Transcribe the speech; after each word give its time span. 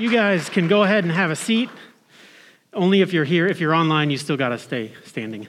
You 0.00 0.10
guys 0.10 0.48
can 0.48 0.66
go 0.66 0.82
ahead 0.82 1.04
and 1.04 1.12
have 1.12 1.30
a 1.30 1.36
seat. 1.36 1.68
Only 2.72 3.02
if 3.02 3.12
you're 3.12 3.26
here. 3.26 3.46
If 3.46 3.60
you're 3.60 3.74
online, 3.74 4.08
you 4.08 4.16
still 4.16 4.38
got 4.38 4.48
to 4.48 4.56
stay 4.56 4.92
standing. 5.04 5.46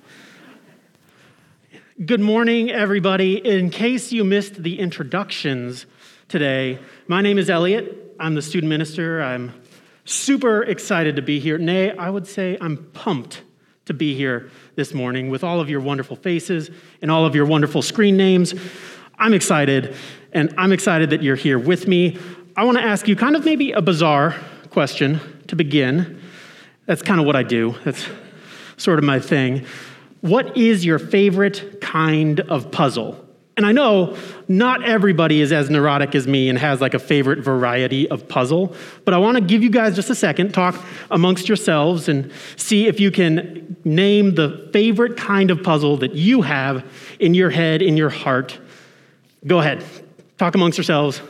Good 2.05 2.19
morning, 2.19 2.69
everybody. 2.69 3.37
In 3.37 3.69
case 3.69 4.11
you 4.11 4.25
missed 4.25 4.61
the 4.61 4.77
introductions 4.77 5.85
today, 6.27 6.79
my 7.07 7.21
name 7.21 7.37
is 7.37 7.49
Elliot. 7.49 8.13
I'm 8.19 8.35
the 8.35 8.41
student 8.41 8.67
minister. 8.67 9.21
I'm 9.21 9.53
super 10.03 10.63
excited 10.63 11.15
to 11.15 11.21
be 11.21 11.39
here. 11.39 11.57
Nay, 11.57 11.95
I 11.95 12.09
would 12.09 12.27
say 12.27 12.57
I'm 12.59 12.75
pumped 12.91 13.43
to 13.85 13.93
be 13.93 14.15
here 14.15 14.51
this 14.75 14.93
morning 14.93 15.29
with 15.29 15.45
all 15.45 15.61
of 15.61 15.69
your 15.69 15.79
wonderful 15.79 16.17
faces 16.17 16.69
and 17.01 17.09
all 17.09 17.25
of 17.25 17.35
your 17.35 17.45
wonderful 17.45 17.81
screen 17.81 18.17
names. 18.17 18.53
I'm 19.17 19.33
excited, 19.33 19.95
and 20.33 20.53
I'm 20.57 20.73
excited 20.73 21.11
that 21.11 21.23
you're 21.23 21.37
here 21.37 21.59
with 21.59 21.87
me. 21.87 22.17
I 22.55 22.65
want 22.65 22.77
to 22.77 22.83
ask 22.83 23.07
you 23.07 23.15
kind 23.15 23.35
of 23.37 23.45
maybe 23.45 23.71
a 23.71 23.81
bizarre 23.81 24.35
question 24.71 25.21
to 25.47 25.55
begin. 25.55 26.21
That's 26.85 27.01
kind 27.01 27.19
of 27.19 27.25
what 27.25 27.35
I 27.35 27.43
do, 27.43 27.75
that's 27.85 28.05
sort 28.75 28.99
of 28.99 29.05
my 29.05 29.19
thing. 29.19 29.65
What 30.19 30.57
is 30.57 30.83
your 30.83 30.99
favorite 30.99 31.79
kind 31.79 32.41
of 32.41 32.69
puzzle? 32.71 33.25
And 33.55 33.65
I 33.65 33.71
know 33.71 34.17
not 34.47 34.83
everybody 34.83 35.39
is 35.39 35.51
as 35.51 35.69
neurotic 35.69 36.13
as 36.13 36.27
me 36.27 36.49
and 36.49 36.57
has 36.57 36.81
like 36.81 36.93
a 36.93 36.99
favorite 36.99 37.39
variety 37.39 38.09
of 38.09 38.27
puzzle, 38.27 38.75
but 39.05 39.13
I 39.13 39.17
want 39.17 39.35
to 39.35 39.41
give 39.41 39.63
you 39.63 39.69
guys 39.69 39.95
just 39.95 40.09
a 40.09 40.15
second, 40.15 40.53
talk 40.53 40.75
amongst 41.09 41.47
yourselves 41.47 42.09
and 42.09 42.31
see 42.57 42.87
if 42.87 42.99
you 42.99 43.11
can 43.11 43.77
name 43.85 44.35
the 44.35 44.69
favorite 44.73 45.15
kind 45.15 45.51
of 45.51 45.63
puzzle 45.63 45.97
that 45.97 46.15
you 46.15 46.41
have 46.41 46.83
in 47.19 47.33
your 47.33 47.49
head, 47.49 47.81
in 47.81 47.97
your 47.97 48.09
heart. 48.09 48.59
Go 49.45 49.59
ahead, 49.59 49.83
talk 50.37 50.55
amongst 50.55 50.77
yourselves. 50.77 51.21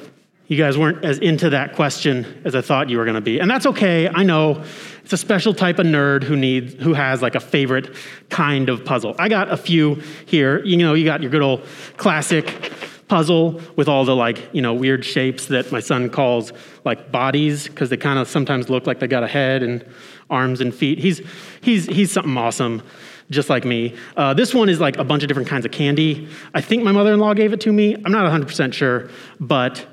You 0.51 0.57
guys 0.57 0.77
weren't 0.77 1.05
as 1.05 1.17
into 1.19 1.51
that 1.51 1.75
question 1.75 2.41
as 2.43 2.55
I 2.55 2.61
thought 2.61 2.89
you 2.89 2.97
were 2.97 3.05
going 3.05 3.15
to 3.15 3.21
be. 3.21 3.39
And 3.39 3.49
that's 3.49 3.65
okay. 3.67 4.09
I 4.09 4.23
know 4.23 4.65
it's 5.01 5.13
a 5.13 5.17
special 5.17 5.53
type 5.53 5.79
of 5.79 5.85
nerd 5.85 6.23
who 6.23 6.35
needs 6.35 6.73
who 6.73 6.93
has 6.93 7.21
like 7.21 7.35
a 7.35 7.39
favorite 7.39 7.95
kind 8.27 8.67
of 8.67 8.83
puzzle. 8.83 9.15
I 9.17 9.29
got 9.29 9.49
a 9.49 9.55
few 9.55 10.01
here. 10.25 10.61
You 10.65 10.75
know, 10.75 10.93
you 10.93 11.05
got 11.05 11.21
your 11.21 11.31
good 11.31 11.41
old 11.41 11.65
classic 11.95 12.73
puzzle 13.07 13.61
with 13.77 13.87
all 13.87 14.03
the 14.03 14.13
like, 14.13 14.49
you 14.51 14.61
know, 14.61 14.73
weird 14.73 15.05
shapes 15.05 15.45
that 15.45 15.71
my 15.71 15.79
son 15.79 16.09
calls 16.09 16.51
like 16.83 17.13
bodies 17.13 17.69
because 17.69 17.89
they 17.89 17.95
kind 17.95 18.19
of 18.19 18.27
sometimes 18.27 18.69
look 18.69 18.85
like 18.85 18.99
they 18.99 19.07
got 19.07 19.23
a 19.23 19.29
head 19.29 19.63
and 19.63 19.85
arms 20.29 20.59
and 20.59 20.75
feet. 20.75 20.99
He's 20.99 21.21
he's 21.61 21.85
he's 21.85 22.11
something 22.11 22.35
awesome 22.35 22.83
just 23.29 23.49
like 23.49 23.63
me. 23.63 23.95
Uh, 24.17 24.33
this 24.33 24.53
one 24.53 24.67
is 24.67 24.81
like 24.81 24.97
a 24.97 25.05
bunch 25.05 25.23
of 25.23 25.29
different 25.29 25.47
kinds 25.47 25.65
of 25.65 25.71
candy. 25.71 26.27
I 26.53 26.59
think 26.59 26.83
my 26.83 26.91
mother 26.91 27.13
in 27.13 27.19
law 27.21 27.33
gave 27.33 27.53
it 27.53 27.61
to 27.61 27.71
me. 27.71 27.95
I'm 27.95 28.11
not 28.11 28.29
100% 28.29 28.73
sure, 28.73 29.09
but 29.39 29.87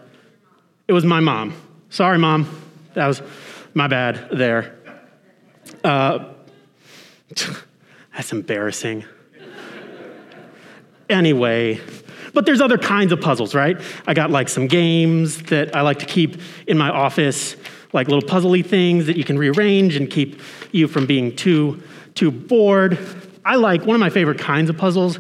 it 0.88 0.92
was 0.92 1.04
my 1.04 1.20
mom. 1.20 1.54
Sorry, 1.90 2.18
mom. 2.18 2.48
That 2.94 3.06
was 3.06 3.22
my 3.74 3.86
bad 3.86 4.28
there. 4.32 4.74
Uh, 5.84 6.32
that's 8.14 8.32
embarrassing. 8.32 9.04
Anyway, 11.10 11.80
but 12.34 12.44
there's 12.46 12.60
other 12.60 12.78
kinds 12.78 13.12
of 13.12 13.20
puzzles, 13.20 13.54
right? 13.54 13.80
I 14.06 14.14
got 14.14 14.30
like 14.30 14.48
some 14.48 14.66
games 14.66 15.42
that 15.44 15.76
I 15.76 15.82
like 15.82 16.00
to 16.00 16.06
keep 16.06 16.40
in 16.66 16.76
my 16.76 16.90
office, 16.90 17.56
like 17.92 18.08
little 18.08 18.28
puzzly 18.28 18.64
things 18.64 19.06
that 19.06 19.16
you 19.16 19.24
can 19.24 19.38
rearrange 19.38 19.96
and 19.96 20.10
keep 20.10 20.40
you 20.72 20.88
from 20.88 21.06
being 21.06 21.36
too 21.36 21.82
too 22.14 22.30
bored. 22.30 22.98
I 23.44 23.56
like 23.56 23.86
one 23.86 23.94
of 23.94 24.00
my 24.00 24.10
favorite 24.10 24.38
kinds 24.38 24.68
of 24.68 24.76
puzzles 24.76 25.18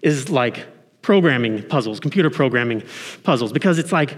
is 0.00 0.30
like 0.30 0.66
programming 1.02 1.62
puzzles, 1.64 2.00
computer 2.00 2.30
programming 2.30 2.82
puzzles, 3.22 3.52
because 3.52 3.78
it's 3.78 3.92
like 3.92 4.16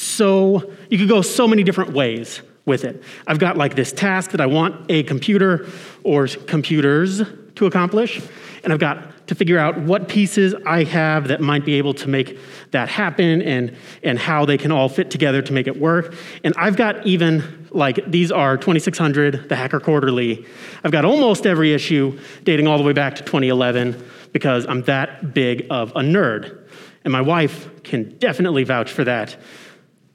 so, 0.00 0.72
you 0.88 0.96
could 0.96 1.10
go 1.10 1.20
so 1.20 1.46
many 1.46 1.62
different 1.62 1.92
ways 1.92 2.40
with 2.64 2.84
it. 2.84 3.02
I've 3.26 3.38
got 3.38 3.58
like 3.58 3.74
this 3.74 3.92
task 3.92 4.30
that 4.30 4.40
I 4.40 4.46
want 4.46 4.90
a 4.90 5.02
computer 5.02 5.68
or 6.04 6.26
computers 6.26 7.22
to 7.56 7.66
accomplish, 7.66 8.22
and 8.64 8.72
I've 8.72 8.78
got 8.78 9.26
to 9.26 9.34
figure 9.34 9.58
out 9.58 9.78
what 9.78 10.08
pieces 10.08 10.54
I 10.66 10.84
have 10.84 11.28
that 11.28 11.42
might 11.42 11.66
be 11.66 11.74
able 11.74 11.92
to 11.94 12.08
make 12.08 12.38
that 12.70 12.88
happen 12.88 13.42
and, 13.42 13.76
and 14.02 14.18
how 14.18 14.46
they 14.46 14.56
can 14.56 14.72
all 14.72 14.88
fit 14.88 15.10
together 15.10 15.42
to 15.42 15.52
make 15.52 15.66
it 15.66 15.78
work. 15.78 16.14
And 16.44 16.54
I've 16.56 16.76
got 16.76 17.06
even 17.06 17.68
like 17.70 18.00
these 18.10 18.32
are 18.32 18.56
2600, 18.56 19.50
the 19.50 19.54
Hacker 19.54 19.80
Quarterly. 19.80 20.46
I've 20.82 20.92
got 20.92 21.04
almost 21.04 21.46
every 21.46 21.74
issue 21.74 22.18
dating 22.44 22.66
all 22.66 22.78
the 22.78 22.84
way 22.84 22.94
back 22.94 23.16
to 23.16 23.22
2011 23.22 24.02
because 24.32 24.66
I'm 24.66 24.82
that 24.84 25.34
big 25.34 25.66
of 25.68 25.90
a 25.90 26.00
nerd. 26.00 26.56
And 27.04 27.12
my 27.12 27.20
wife 27.20 27.82
can 27.82 28.16
definitely 28.18 28.64
vouch 28.64 28.90
for 28.90 29.04
that 29.04 29.36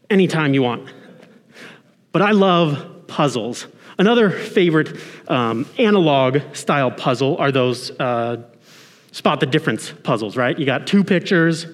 anytime 0.10 0.54
you 0.54 0.62
want. 0.62 0.90
But 2.12 2.22
I 2.22 2.32
love 2.32 3.08
puzzles. 3.08 3.68
Another 3.98 4.30
favorite 4.30 5.00
um, 5.28 5.66
analog 5.78 6.40
style 6.54 6.92
puzzle 6.92 7.38
are 7.38 7.52
those 7.52 7.92
uh, 7.92 8.44
spot 9.12 9.40
the 9.40 9.46
difference 9.46 9.94
puzzles, 10.04 10.36
right? 10.36 10.58
You 10.58 10.66
got 10.66 10.88
two 10.88 11.04
pictures, 11.04 11.66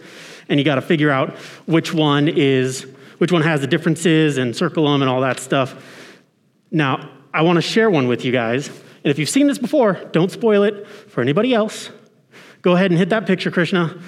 and 0.48 0.60
you 0.60 0.64
got 0.64 0.76
to 0.76 0.82
figure 0.82 1.10
out 1.10 1.38
which 1.66 1.94
one 1.94 2.28
is 2.28 2.86
which 3.18 3.32
one 3.32 3.44
has 3.44 3.62
the 3.62 3.68
differences 3.68 4.38
and 4.38 4.56
circle 4.56 4.92
them 4.92 5.02
and 5.02 5.10
all 5.10 5.22
that 5.22 5.40
stuff. 5.40 5.76
Now, 6.72 7.12
I 7.34 7.44
want 7.44 7.58
to 7.58 7.62
share 7.62 7.90
one 7.90 8.08
with 8.08 8.26
you 8.26 8.32
guys. 8.32 8.68
And 8.68 9.12
if 9.12 9.20
you've 9.20 9.30
seen 9.30 9.48
this 9.48 9.60
before, 9.60 9.94
don't 10.12 10.32
spoil 10.32 10.64
it 10.64 10.88
for 10.88 11.22
anybody 11.22 11.54
else. 11.54 11.90
Go 12.62 12.76
ahead 12.76 12.92
and 12.92 12.98
hit 12.98 13.10
that 13.10 13.28
picture, 13.28 13.52
Krishna. 13.52 14.00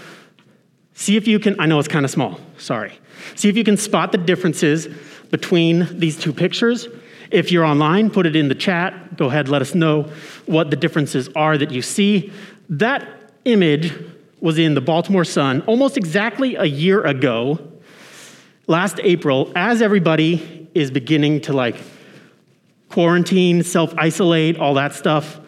See 0.93 1.17
if 1.17 1.27
you 1.27 1.39
can, 1.39 1.59
I 1.59 1.65
know 1.65 1.79
it's 1.79 1.87
kind 1.87 2.05
of 2.05 2.11
small, 2.11 2.39
sorry. 2.57 2.93
See 3.35 3.49
if 3.49 3.57
you 3.57 3.63
can 3.63 3.77
spot 3.77 4.11
the 4.11 4.17
differences 4.17 4.87
between 5.31 5.99
these 5.99 6.17
two 6.17 6.33
pictures. 6.33 6.87
If 7.31 7.51
you're 7.51 7.65
online, 7.65 8.11
put 8.11 8.25
it 8.25 8.35
in 8.35 8.47
the 8.47 8.55
chat. 8.55 9.17
Go 9.17 9.25
ahead, 9.25 9.49
let 9.49 9.61
us 9.61 9.73
know 9.73 10.03
what 10.45 10.69
the 10.69 10.75
differences 10.75 11.29
are 11.35 11.57
that 11.57 11.71
you 11.71 11.81
see. 11.81 12.31
That 12.69 13.07
image 13.45 13.93
was 14.39 14.59
in 14.59 14.75
the 14.75 14.81
Baltimore 14.81 15.25
Sun 15.25 15.61
almost 15.61 15.97
exactly 15.97 16.55
a 16.55 16.65
year 16.65 17.01
ago, 17.01 17.59
last 18.67 18.99
April, 19.01 19.51
as 19.55 19.81
everybody 19.81 20.69
is 20.75 20.91
beginning 20.91 21.41
to 21.41 21.53
like 21.53 21.77
quarantine, 22.89 23.63
self 23.63 23.93
isolate, 23.97 24.59
all 24.59 24.75
that 24.75 24.93
stuff. 24.93 25.39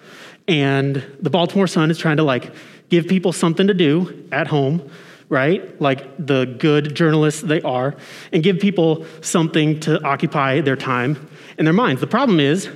And 0.47 1.03
the 1.21 1.29
Baltimore 1.29 1.67
Sun 1.67 1.91
is 1.91 1.97
trying 1.97 2.17
to 2.17 2.23
like 2.23 2.51
give 2.89 3.07
people 3.07 3.31
something 3.31 3.67
to 3.67 3.73
do 3.73 4.27
at 4.31 4.47
home 4.47 4.89
right? 5.29 5.79
Like 5.81 6.17
the 6.17 6.45
good 6.45 6.95
journalists 6.95 7.41
they 7.41 7.61
are, 7.61 7.95
and 8.31 8.43
give 8.43 8.59
people 8.59 9.05
something 9.21 9.79
to 9.81 10.03
occupy 10.03 10.61
their 10.61 10.75
time 10.75 11.29
and 11.57 11.65
their 11.65 11.73
minds. 11.73 12.01
The 12.01 12.07
problem 12.07 12.39
is, 12.39 12.69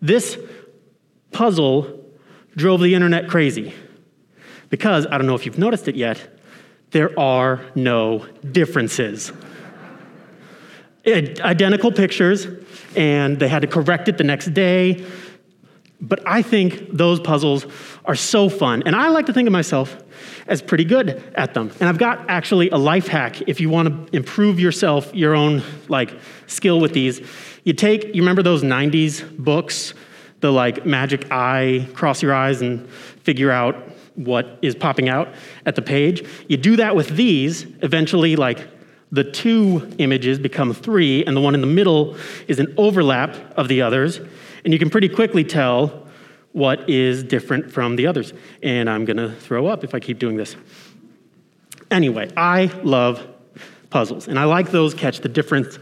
this 0.00 0.38
puzzle 1.32 2.04
drove 2.56 2.80
the 2.80 2.94
internet 2.94 3.28
crazy. 3.28 3.74
Because, 4.68 5.06
I 5.06 5.18
don't 5.18 5.26
know 5.26 5.34
if 5.34 5.46
you've 5.46 5.58
noticed 5.58 5.88
it 5.88 5.96
yet, 5.96 6.38
there 6.92 7.18
are 7.18 7.60
no 7.74 8.26
differences. 8.50 9.32
Identical 11.06 11.92
pictures, 11.92 12.46
and 12.94 13.38
they 13.38 13.48
had 13.48 13.62
to 13.62 13.68
correct 13.68 14.08
it 14.08 14.18
the 14.18 14.24
next 14.24 14.54
day. 14.54 15.04
But 16.00 16.26
I 16.26 16.42
think 16.42 16.90
those 16.92 17.20
puzzles 17.20 17.66
are 18.04 18.14
so 18.14 18.48
fun. 18.48 18.84
And 18.86 18.94
I 18.96 19.08
like 19.08 19.26
to 19.26 19.32
think 19.32 19.46
of 19.46 19.52
myself 19.52 19.96
as 20.46 20.62
pretty 20.62 20.84
good 20.84 21.22
at 21.34 21.54
them. 21.54 21.70
And 21.80 21.88
I've 21.88 21.98
got 21.98 22.28
actually 22.28 22.70
a 22.70 22.76
life 22.76 23.08
hack 23.08 23.42
if 23.48 23.60
you 23.60 23.68
want 23.68 24.08
to 24.10 24.16
improve 24.16 24.58
yourself, 24.60 25.14
your 25.14 25.34
own 25.34 25.62
like 25.88 26.18
skill 26.46 26.80
with 26.80 26.92
these. 26.92 27.20
You 27.64 27.72
take, 27.72 28.14
you 28.14 28.22
remember 28.22 28.42
those 28.42 28.62
90s 28.62 29.36
books, 29.36 29.94
the 30.40 30.50
like 30.50 30.86
magic 30.86 31.30
eye, 31.30 31.88
cross 31.94 32.22
your 32.22 32.34
eyes 32.34 32.62
and 32.62 32.88
figure 32.90 33.50
out 33.50 33.76
what 34.14 34.58
is 34.62 34.74
popping 34.74 35.08
out 35.08 35.28
at 35.66 35.76
the 35.76 35.82
page. 35.82 36.26
You 36.48 36.56
do 36.56 36.76
that 36.76 36.96
with 36.96 37.16
these, 37.16 37.66
eventually 37.82 38.36
like 38.36 38.66
the 39.12 39.24
two 39.24 39.90
images 39.98 40.38
become 40.38 40.72
three, 40.72 41.24
and 41.24 41.36
the 41.36 41.40
one 41.40 41.54
in 41.54 41.60
the 41.60 41.66
middle 41.66 42.16
is 42.46 42.58
an 42.58 42.72
overlap 42.76 43.36
of 43.56 43.68
the 43.68 43.82
others. 43.82 44.20
And 44.64 44.72
you 44.72 44.78
can 44.78 44.90
pretty 44.90 45.08
quickly 45.08 45.42
tell 45.42 46.06
what 46.52 46.90
is 46.90 47.22
different 47.22 47.70
from 47.70 47.96
the 47.96 48.06
others. 48.06 48.32
And 48.62 48.90
I'm 48.90 49.04
going 49.04 49.16
to 49.16 49.32
throw 49.32 49.66
up 49.66 49.84
if 49.84 49.94
I 49.94 50.00
keep 50.00 50.18
doing 50.18 50.36
this. 50.36 50.56
Anyway, 51.90 52.30
I 52.36 52.66
love 52.82 53.26
puzzles, 53.90 54.28
and 54.28 54.38
I 54.38 54.44
like 54.44 54.70
those 54.70 54.94
catch 54.94 55.20
the 55.20 55.28
different 55.28 55.78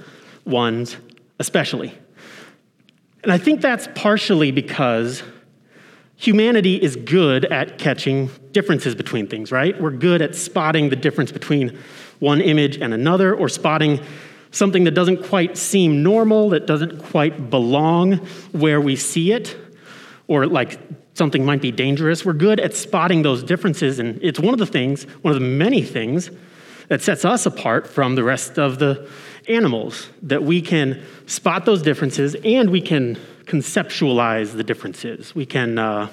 ones 0.46 0.96
especially. 1.38 1.92
And 3.22 3.30
I 3.30 3.38
think 3.38 3.60
that's 3.60 3.88
partially 3.94 4.50
because 4.50 5.22
humanity 6.16 6.82
is 6.82 6.96
good 6.96 7.44
at 7.44 7.78
catching 7.78 8.30
differences 8.52 8.94
between 8.94 9.26
things, 9.26 9.52
right? 9.52 9.78
We're 9.80 9.90
good 9.90 10.22
at 10.22 10.34
spotting 10.34 10.88
the 10.88 10.96
difference 10.96 11.30
between 11.30 11.78
one 12.18 12.40
image 12.40 12.78
and 12.78 12.94
another, 12.94 13.34
or 13.34 13.48
spotting 13.48 14.00
something 14.50 14.84
that 14.84 14.92
doesn't 14.92 15.24
quite 15.24 15.58
seem 15.58 16.02
normal, 16.02 16.48
that 16.50 16.66
doesn't 16.66 17.02
quite 17.04 17.50
belong 17.50 18.16
where 18.52 18.80
we 18.80 18.96
see 18.96 19.32
it 19.32 19.56
or 20.28 20.46
like 20.46 20.78
something 21.14 21.44
might 21.44 21.60
be 21.60 21.72
dangerous. 21.72 22.24
We're 22.24 22.34
good 22.34 22.60
at 22.60 22.74
spotting 22.74 23.22
those 23.22 23.42
differences, 23.42 23.98
and 23.98 24.22
it's 24.22 24.38
one 24.38 24.54
of 24.54 24.58
the 24.58 24.66
things, 24.66 25.04
one 25.22 25.34
of 25.34 25.40
the 25.40 25.46
many 25.46 25.82
things 25.82 26.30
that 26.86 27.02
sets 27.02 27.24
us 27.24 27.44
apart 27.44 27.86
from 27.86 28.14
the 28.14 28.22
rest 28.22 28.58
of 28.58 28.78
the 28.78 29.10
animals, 29.48 30.08
that 30.22 30.42
we 30.42 30.62
can 30.62 31.02
spot 31.26 31.64
those 31.64 31.82
differences 31.82 32.36
and 32.44 32.70
we 32.70 32.80
can 32.80 33.18
conceptualize 33.44 34.54
the 34.54 34.62
differences. 34.62 35.34
We 35.34 35.46
can 35.46 35.78
uh, 35.78 36.08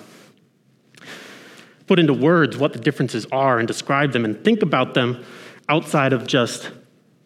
put 1.87 1.99
into 1.99 2.13
words 2.13 2.57
what 2.57 2.73
the 2.73 2.79
differences 2.79 3.25
are 3.31 3.59
and 3.59 3.67
describe 3.67 4.13
them 4.13 4.25
and 4.25 4.41
think 4.43 4.61
about 4.61 4.93
them 4.93 5.23
outside 5.69 6.13
of 6.13 6.27
just 6.27 6.71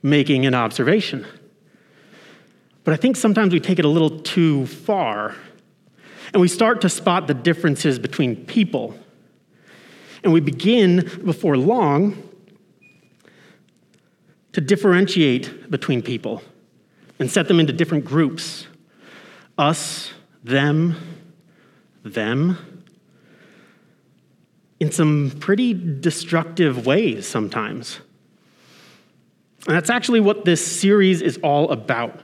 making 0.02 0.46
an 0.46 0.56
observation. 0.56 1.26
But 2.84 2.94
I 2.94 2.98
think 2.98 3.16
sometimes 3.16 3.54
we 3.54 3.60
take 3.60 3.78
it 3.78 3.86
a 3.86 3.90
little 3.90 4.20
too 4.22 4.66
far 4.66 5.36
and 6.34 6.42
we 6.42 6.48
start 6.48 6.82
to 6.82 6.90
spot 6.90 7.28
the 7.28 7.34
differences 7.34 8.00
between 8.00 8.46
people. 8.46 8.98
And 10.24 10.34
we 10.34 10.40
begin 10.42 11.10
before 11.24 11.58
long 11.58 12.22
to 14.52 14.62
differentiate 14.62 15.72
between 15.72 16.02
people 16.02 16.42
and 17.20 17.30
set 17.30 17.48
them 17.48 17.60
into 17.60 17.74
different 17.74 18.06
groups 18.06 18.68
us, 19.58 20.12
them, 20.44 20.96
them 22.04 22.58
in 24.80 24.92
some 24.92 25.32
pretty 25.40 25.74
destructive 25.74 26.86
ways 26.86 27.28
sometimes. 27.28 28.00
And 29.68 29.76
that's 29.76 29.90
actually 29.90 30.22
what 30.22 30.46
this 30.46 30.66
series 30.66 31.22
is 31.22 31.38
all 31.44 31.70
about. 31.72 32.22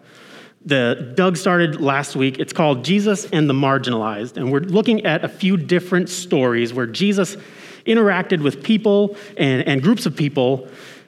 The 0.65 1.13
Doug 1.15 1.38
started 1.38 1.79
last 1.79 2.15
week. 2.15 2.39
It's 2.39 2.53
called 2.53 2.83
Jesus 2.83 3.25
and 3.31 3.47
the 3.47 3.53
Marginalized. 3.53 4.35
And 4.35 4.51
we're 4.51 4.62
looking 4.62 5.06
at 5.06 5.23
a 5.23 5.29
few 5.29 5.57
different 5.57 6.09
stories 6.09 6.73
where 6.73 6.88
Jesus 6.88 7.38
interacted 7.85 8.41
with 8.41 8.63
people 8.63 9.15
and, 9.38 9.67
and 9.67 9.83
groups 9.83 10.07
of 10.07 10.15
people 10.15 10.67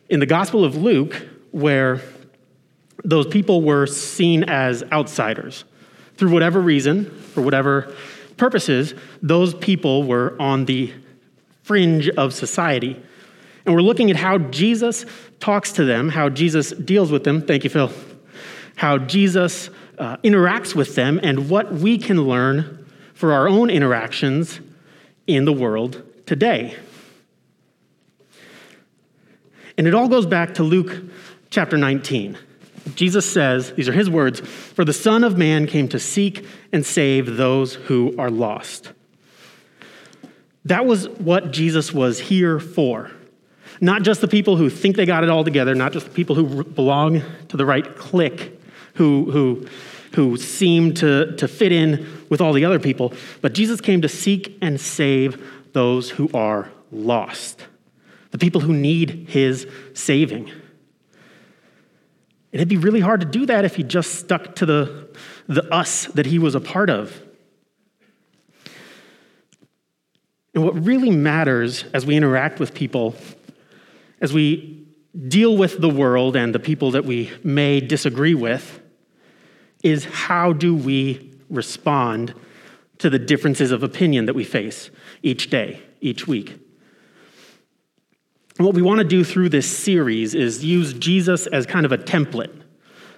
in 0.10 0.20
the 0.20 0.28
Gospel 0.28 0.64
of 0.64 0.76
Luke 0.76 1.26
where 1.52 2.02
those 3.04 3.26
people 3.26 3.64
were 3.64 3.88
seen 3.88 4.44
as 4.44 4.84
outsiders. 4.92 5.64
Through 6.18 6.32
whatever 6.32 6.62
reason, 6.62 7.10
for 7.10 7.42
whatever 7.42 7.94
purposes, 8.38 8.94
those 9.24 9.56
people 9.56 10.04
were 10.04 10.36
on 10.40 10.66
the 10.66 10.94
fringe 11.64 12.10
of 12.10 12.34
society. 12.34 13.02
And 13.66 13.74
we're 13.74 13.82
looking 13.82 14.12
at 14.12 14.16
how 14.18 14.38
Jesus 14.38 15.06
talks 15.40 15.72
to 15.74 15.84
them, 15.84 16.10
how 16.10 16.30
Jesus 16.30 16.72
deals 16.72 17.12
with 17.12 17.24
them. 17.24 17.42
Thank 17.42 17.64
you, 17.64 17.70
Phil. 17.72 17.92
How 18.78 18.98
Jesus 18.98 19.70
uh, 19.98 20.18
interacts 20.18 20.74
with 20.74 20.96
them, 20.96 21.20
and 21.22 21.50
what 21.50 21.74
we 21.74 21.98
can 21.98 22.24
learn 22.24 22.86
for 23.14 23.34
our 23.34 23.50
own 23.50 23.70
interactions 23.70 24.60
in 25.26 25.46
the 25.46 25.54
world 25.54 26.04
today. 26.26 26.76
And 29.78 29.88
it 29.88 29.94
all 29.94 30.08
goes 30.08 30.26
back 30.26 30.56
to 30.56 30.64
Luke 30.64 30.96
chapter 31.50 31.78
19. 31.78 32.38
Jesus 32.96 33.30
says, 33.30 33.74
these 33.74 33.90
are 33.90 33.94
his 33.94 34.10
words, 34.10 34.40
for 34.40 34.86
the 34.86 34.94
Son 34.94 35.24
of 35.24 35.38
Man 35.38 35.68
came 35.68 35.88
to 35.90 36.00
seek 36.00 36.46
and 36.72 36.86
save 36.86 37.38
those 37.38 37.74
who 37.74 38.16
are 38.18 38.32
lost. 38.32 38.92
That 40.66 40.86
was 40.86 41.10
what 41.10 41.52
Jesus 41.52 41.94
was 41.94 42.20
here 42.20 42.60
for. 42.60 43.12
Not 43.82 44.04
just 44.04 44.22
the 44.22 44.28
people 44.28 44.58
who 44.58 44.70
think 44.70 44.96
they 44.96 45.06
got 45.06 45.24
it 45.24 45.30
all 45.30 45.44
together, 45.44 45.76
not 45.76 45.94
just 45.94 46.08
the 46.08 46.12
people 46.12 46.36
who 46.36 46.64
belong 46.64 47.22
to 47.50 47.58
the 47.58 47.66
right 47.66 47.96
clique, 47.96 48.57
who, 48.98 49.32
who, 49.32 49.68
who 50.14 50.38
seem 50.38 50.94
to, 50.96 51.36
to 51.38 51.48
fit 51.48 51.72
in 51.72 52.26
with 52.30 52.42
all 52.42 52.54
the 52.54 52.66
other 52.66 52.80
people, 52.80 53.14
but 53.42 53.54
Jesus 53.54 53.80
came 53.80 54.02
to 54.02 54.10
seek 54.10 54.58
and 54.62 54.80
save 54.80 55.44
those 55.74 56.10
who 56.10 56.30
are 56.34 56.70
lost, 56.92 57.66
the 58.32 58.38
people 58.38 58.62
who 58.62 58.74
need 58.74 59.28
his 59.30 59.68
saving. 59.94 60.50
And 62.52 62.62
it'd 62.62 62.70
be 62.70 62.78
really 62.78 63.02
hard 63.02 63.20
to 63.20 63.28
do 63.28 63.46
that 63.46 63.66
if 63.66 63.76
he 63.76 63.84
just 63.84 64.16
stuck 64.16 64.56
to 64.56 64.66
the, 64.66 65.10
the 65.48 65.64
us 65.74 66.06
that 66.08 66.26
he 66.26 66.40
was 66.40 66.56
a 66.56 66.62
part 66.62 66.90
of. 66.90 67.22
And 70.56 70.64
what 70.64 70.84
really 70.84 71.12
matters 71.12 71.84
as 71.94 72.06
we 72.06 72.16
interact 72.16 72.60
with 72.60 72.74
people, 72.74 73.16
as 74.20 74.34
we 74.34 74.88
deal 75.28 75.56
with 75.56 75.80
the 75.80 75.90
world 75.90 76.36
and 76.36 76.56
the 76.56 76.60
people 76.60 76.92
that 76.92 77.06
we 77.06 77.32
may 77.44 77.80
disagree 77.80 78.34
with, 78.34 78.82
is 79.84 80.06
how 80.06 80.54
do 80.54 80.76
we 80.76 81.34
respond 81.50 82.34
to 82.98 83.10
the 83.10 83.20
differences 83.20 83.72
of 83.72 83.84
opinion 83.84 84.26
that 84.26 84.34
we 84.34 84.44
face 84.44 84.90
each 85.24 85.50
day, 85.50 85.82
each 86.02 86.28
week? 86.28 86.60
What 88.58 88.74
we 88.74 88.82
want 88.82 89.00
to 89.00 89.04
do 89.04 89.24
through 89.24 89.50
this 89.50 89.70
series 89.70 90.34
is 90.34 90.66
use 90.66 90.94
Jesus 90.94 91.46
as 91.48 91.68
kind 91.68 91.86
of 91.86 91.92
a 91.92 91.98
template, 91.98 92.64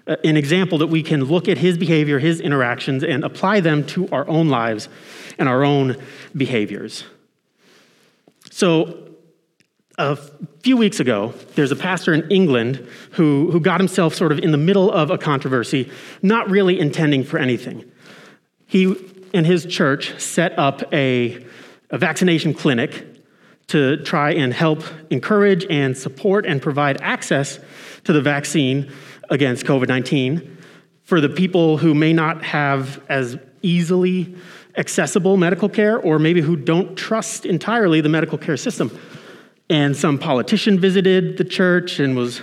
uh, 0.06 0.18
an 0.26 0.36
example 0.36 0.78
that 0.80 0.88
we 0.88 1.02
can 1.02 1.24
look 1.24 1.48
at 1.48 1.58
his 1.58 1.78
behavior, 1.78 2.20
his 2.20 2.42
interactions, 2.42 3.04
and 3.06 3.24
apply 3.24 3.62
them 3.62 3.86
to 3.88 4.10
our 4.10 4.28
own 4.28 4.50
lives 4.50 4.90
and 5.38 5.48
our 5.48 5.64
own 5.64 5.96
behaviors. 6.36 7.06
So, 8.52 9.09
a 10.00 10.16
few 10.64 10.78
weeks 10.78 11.02
ago, 11.02 11.34
there's 11.56 11.72
a 11.72 11.76
pastor 11.76 12.14
in 12.14 12.30
England 12.32 12.88
who, 13.12 13.52
who 13.52 13.60
got 13.60 13.82
himself 13.82 14.16
sort 14.16 14.32
of 14.32 14.40
in 14.40 14.52
the 14.52 14.58
middle 14.58 14.90
of 14.90 15.12
a 15.12 15.18
controversy, 15.18 15.92
not 16.22 16.50
really 16.50 16.80
intending 16.80 17.24
for 17.24 17.38
anything. 17.38 17.84
He 18.66 18.96
and 19.34 19.46
his 19.46 19.66
church 19.66 20.18
set 20.20 20.58
up 20.58 20.82
a, 20.94 21.46
a 21.90 21.98
vaccination 21.98 22.54
clinic 22.54 23.06
to 23.68 23.98
try 23.98 24.32
and 24.32 24.54
help 24.54 24.84
encourage 25.10 25.66
and 25.70 25.96
support 25.96 26.46
and 26.46 26.62
provide 26.62 27.02
access 27.02 27.60
to 28.06 28.14
the 28.14 28.22
vaccine 28.22 28.92
against 29.30 29.66
COVID 29.66 29.90
19 29.90 30.58
for 31.04 31.20
the 31.20 31.30
people 31.30 31.78
who 31.78 31.94
may 31.94 32.14
not 32.14 32.42
have 32.44 33.04
as 33.10 33.38
easily 33.62 34.34
accessible 34.78 35.36
medical 35.36 35.68
care 35.68 36.00
or 36.00 36.20
maybe 36.20 36.40
who 36.40 36.56
don't 36.56 36.96
trust 36.96 37.46
entirely 37.46 38.00
the 38.00 38.10
medical 38.10 38.38
care 38.38 38.58
system. 38.58 38.98
And 39.70 39.96
some 39.96 40.18
politician 40.18 40.80
visited 40.80 41.38
the 41.38 41.44
church 41.44 42.00
and 42.00 42.16
was 42.16 42.42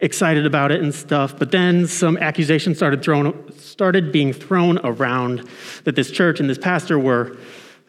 excited 0.00 0.44
about 0.44 0.72
it 0.72 0.82
and 0.82 0.94
stuff, 0.94 1.38
but 1.38 1.50
then 1.50 1.86
some 1.86 2.16
accusations 2.18 2.76
started, 2.76 3.02
thrown, 3.02 3.52
started 3.56 4.12
being 4.12 4.32
thrown 4.32 4.78
around 4.84 5.48
that 5.84 5.96
this 5.96 6.10
church 6.10 6.40
and 6.40 6.50
this 6.50 6.58
pastor 6.58 6.98
were 6.98 7.38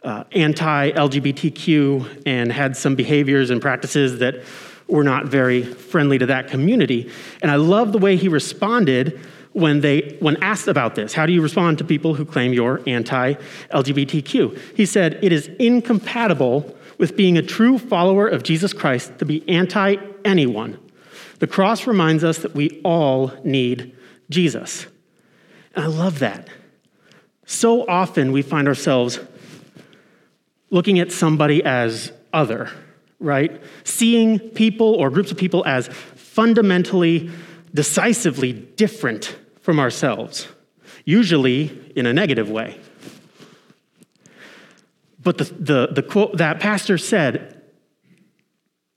uh, 0.03 0.23
anti 0.33 0.91
LGBTQ 0.91 2.23
and 2.25 2.51
had 2.51 2.77
some 2.77 2.95
behaviors 2.95 3.49
and 3.49 3.61
practices 3.61 4.19
that 4.19 4.43
were 4.87 5.03
not 5.03 5.25
very 5.25 5.63
friendly 5.63 6.17
to 6.19 6.27
that 6.27 6.47
community. 6.47 7.11
And 7.41 7.49
I 7.49 7.55
love 7.55 7.91
the 7.91 7.97
way 7.97 8.15
he 8.15 8.27
responded 8.27 9.19
when, 9.53 9.81
they, 9.81 10.17
when 10.19 10.41
asked 10.43 10.67
about 10.67 10.95
this. 10.95 11.13
How 11.13 11.25
do 11.25 11.33
you 11.33 11.41
respond 11.41 11.79
to 11.79 11.83
people 11.83 12.13
who 12.13 12.23
claim 12.23 12.53
you're 12.53 12.81
anti 12.87 13.33
LGBTQ? 13.73 14.59
He 14.75 14.85
said, 14.85 15.19
It 15.23 15.31
is 15.31 15.47
incompatible 15.59 16.75
with 16.97 17.15
being 17.15 17.37
a 17.37 17.41
true 17.41 17.77
follower 17.77 18.27
of 18.27 18.43
Jesus 18.43 18.73
Christ 18.73 19.17
to 19.19 19.25
be 19.25 19.47
anti 19.49 19.95
anyone. 20.23 20.79
The 21.39 21.47
cross 21.47 21.85
reminds 21.87 22.23
us 22.23 22.39
that 22.39 22.55
we 22.55 22.81
all 22.83 23.31
need 23.43 23.95
Jesus. 24.29 24.87
And 25.75 25.83
I 25.83 25.87
love 25.87 26.19
that. 26.19 26.47
So 27.45 27.87
often 27.87 28.31
we 28.31 28.41
find 28.41 28.67
ourselves 28.67 29.19
looking 30.69 30.99
at 30.99 31.11
somebody 31.11 31.63
as 31.63 32.11
other, 32.33 32.69
right? 33.19 33.61
Seeing 33.83 34.39
people 34.39 34.95
or 34.95 35.09
groups 35.09 35.31
of 35.31 35.37
people 35.37 35.63
as 35.65 35.87
fundamentally, 35.87 37.29
decisively 37.73 38.53
different 38.53 39.37
from 39.61 39.79
ourselves, 39.79 40.47
usually 41.05 41.91
in 41.95 42.05
a 42.05 42.13
negative 42.13 42.49
way. 42.49 42.79
But 45.25 45.37
the, 45.37 45.43
the, 45.43 45.87
the 45.87 46.03
quote 46.03 46.37
that 46.37 46.61
pastor 46.61 46.97
said, 46.97 47.61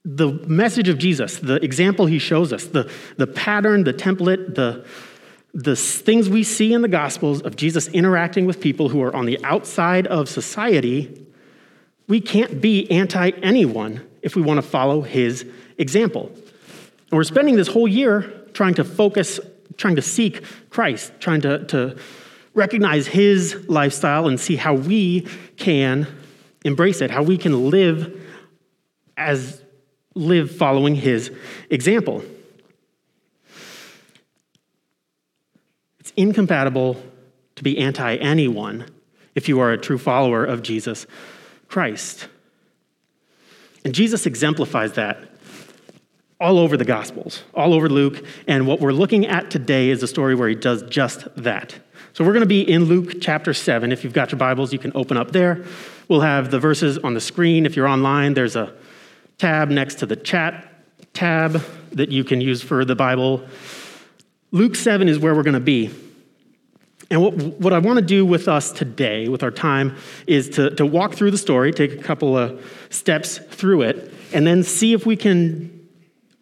the 0.05 0.33
message 0.47 0.89
of 0.89 0.99
Jesus, 0.99 1.39
the 1.39 1.57
example 1.57 2.07
he 2.07 2.21
shows 2.21 2.53
us, 2.53 2.67
the, 2.67 2.89
the 3.17 3.27
pattern, 3.27 3.83
the 3.83 3.93
template, 3.93 4.55
the, 4.55 4.87
the 5.53 5.75
things 5.75 6.29
we 6.29 6.45
see 6.45 6.73
in 6.73 6.83
the 6.83 6.89
Gospels 6.89 7.43
of 7.43 7.57
Jesus 7.57 7.89
interacting 7.89 8.47
with 8.47 8.61
people 8.61 8.91
who 8.91 9.03
are 9.03 9.15
on 9.17 9.27
the 9.27 9.43
outside 9.45 10.07
of 10.07 10.29
society 10.29 11.27
we 12.09 12.21
can't 12.23 12.61
be 12.61 12.91
anti 12.91 13.31
anyone 13.43 14.05
if 14.23 14.35
we 14.35 14.43
want 14.43 14.59
to 14.59 14.63
follow 14.63 15.03
his 15.03 15.47
example. 15.77 16.33
And 16.35 17.13
we're 17.13 17.25
spending 17.25 17.57
this 17.57 17.69
whole 17.69 17.87
year 17.87 18.23
trying 18.55 18.75
to 18.75 18.85
focus, 18.85 19.39
trying 19.77 19.97
to 19.97 20.03
seek 20.03 20.43
Christ, 20.71 21.13
trying 21.21 21.43
to, 21.43 21.65
to 21.67 21.97
recognize 22.59 23.07
his 23.07 23.69
lifestyle 23.69 24.29
and 24.29 24.39
see 24.39 24.57
how 24.57 24.75
we 24.75 25.23
can 25.57 26.07
embrace 26.65 27.01
it, 27.01 27.11
how 27.11 27.23
we 27.23 27.39
can 27.39 27.71
live 27.71 28.21
as 29.17 29.63
live 30.15 30.55
following 30.55 30.95
his 30.95 31.33
example. 31.71 32.23
It's 36.01 36.13
incompatible 36.17 37.01
to 37.57 37.63
be 37.63 37.79
anti 37.79 38.17
anyone 38.17 38.87
if 39.35 39.49
you 39.49 39.61
are 39.61 39.73
a 39.73 39.79
true 39.79 39.99
follower 39.99 40.45
of 40.45 40.63
Jesus 40.63 41.07
Christ. 41.69 42.29
And 43.85 43.95
Jesus 43.95 44.27
exemplifies 44.27 44.95
that 44.95 45.19
all 46.41 46.59
over 46.59 46.77
the 46.77 46.85
Gospels, 46.85 47.43
all 47.55 47.73
over 47.73 47.89
Luke. 47.89 48.25
And 48.47 48.67
what 48.67 48.81
we're 48.81 48.93
looking 48.93 49.27
at 49.27 49.51
today 49.51 49.91
is 49.91 50.03
a 50.03 50.09
story 50.09 50.35
where 50.35 50.49
he 50.49 50.55
does 50.55 50.83
just 50.85 51.27
that. 51.37 51.79
So 52.19 52.25
we're 52.25 52.33
going 52.33 52.41
to 52.41 52.47
be 52.47 52.69
in 52.69 52.87
Luke 52.87 53.21
chapter 53.21 53.55
7. 53.55 53.93
If 53.93 54.03
you've 54.03 54.13
got 54.13 54.33
your 54.33 54.41
Bibles, 54.41 54.73
you 54.73 54.79
can 54.81 54.91
open 54.97 55.17
up 55.17 55.31
there. 55.31 55.65
We'll 56.09 56.23
have 56.23 56.51
the 56.51 56.59
verses 56.59 56.99
on 56.99 57.15
the 57.15 57.21
screen. 57.21 57.65
If 57.65 57.77
you're 57.77 57.87
online, 57.87 58.35
there's 58.35 58.57
a 58.57 58.75
tab 59.39 59.69
next 59.69 60.01
to 60.01 60.07
the 60.07 60.17
chat 60.17 60.69
tab 61.15 61.63
that 61.93 62.11
you 62.11 62.25
can 62.25 62.41
use 62.41 62.61
for 62.61 62.85
the 62.85 62.97
Bible. 62.97 63.47
Luke 64.51 64.75
7 64.75 65.09
is 65.09 65.21
where 65.21 65.33
we're 65.33 65.45
going 65.45 65.55
to 65.55 65.61
be. 65.61 65.95
And 67.09 67.23
what, 67.23 67.35
what 67.37 67.73
I 67.73 67.79
want 67.79 68.01
to 68.01 68.05
do 68.05 68.27
with 68.27 68.49
us 68.49 68.73
today, 68.73 69.29
with 69.29 69.45
our 69.45 69.53
time, 69.53 69.95
is 70.27 70.49
to, 70.49 70.75
to 70.75 70.85
walk 70.85 71.15
through 71.15 71.31
the 71.31 71.39
story, 71.39 71.73
take 71.73 71.93
a 71.93 72.03
couple 72.03 72.37
of 72.37 72.61
steps 72.91 73.39
through 73.39 73.83
it, 73.83 74.13
and 74.35 74.45
then 74.45 74.65
see 74.65 74.93
if 74.93 75.07
we 75.07 75.15
can 75.15 75.78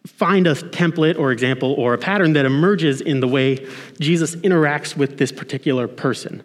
find 0.06 0.46
a 0.46 0.54
template 0.54 1.18
or 1.18 1.32
example 1.32 1.72
or 1.74 1.94
a 1.94 1.98
pattern 1.98 2.32
that 2.34 2.46
emerges 2.46 3.00
in 3.00 3.20
the 3.20 3.28
way 3.28 3.66
Jesus 4.00 4.36
interacts 4.36 4.96
with 4.96 5.18
this 5.18 5.32
particular 5.32 5.88
person. 5.88 6.42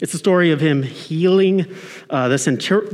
It's 0.00 0.12
the 0.12 0.18
story 0.18 0.50
of 0.50 0.60
him 0.60 0.82
healing 0.82 1.66
uh, 2.10 2.28
the, 2.28 2.36
centur- 2.36 2.90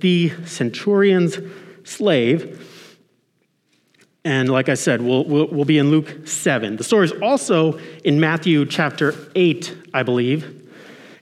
the 0.00 0.30
centurion's 0.46 1.38
slave. 1.84 2.62
And 4.24 4.48
like 4.48 4.68
I 4.68 4.74
said, 4.74 5.02
we'll, 5.02 5.24
we'll, 5.24 5.48
we'll 5.48 5.64
be 5.64 5.78
in 5.78 5.90
Luke 5.90 6.26
7. 6.26 6.76
The 6.76 6.84
story 6.84 7.04
is 7.04 7.12
also 7.22 7.78
in 8.04 8.18
Matthew 8.18 8.64
chapter 8.66 9.14
8, 9.34 9.90
I 9.94 10.02
believe. 10.02 10.66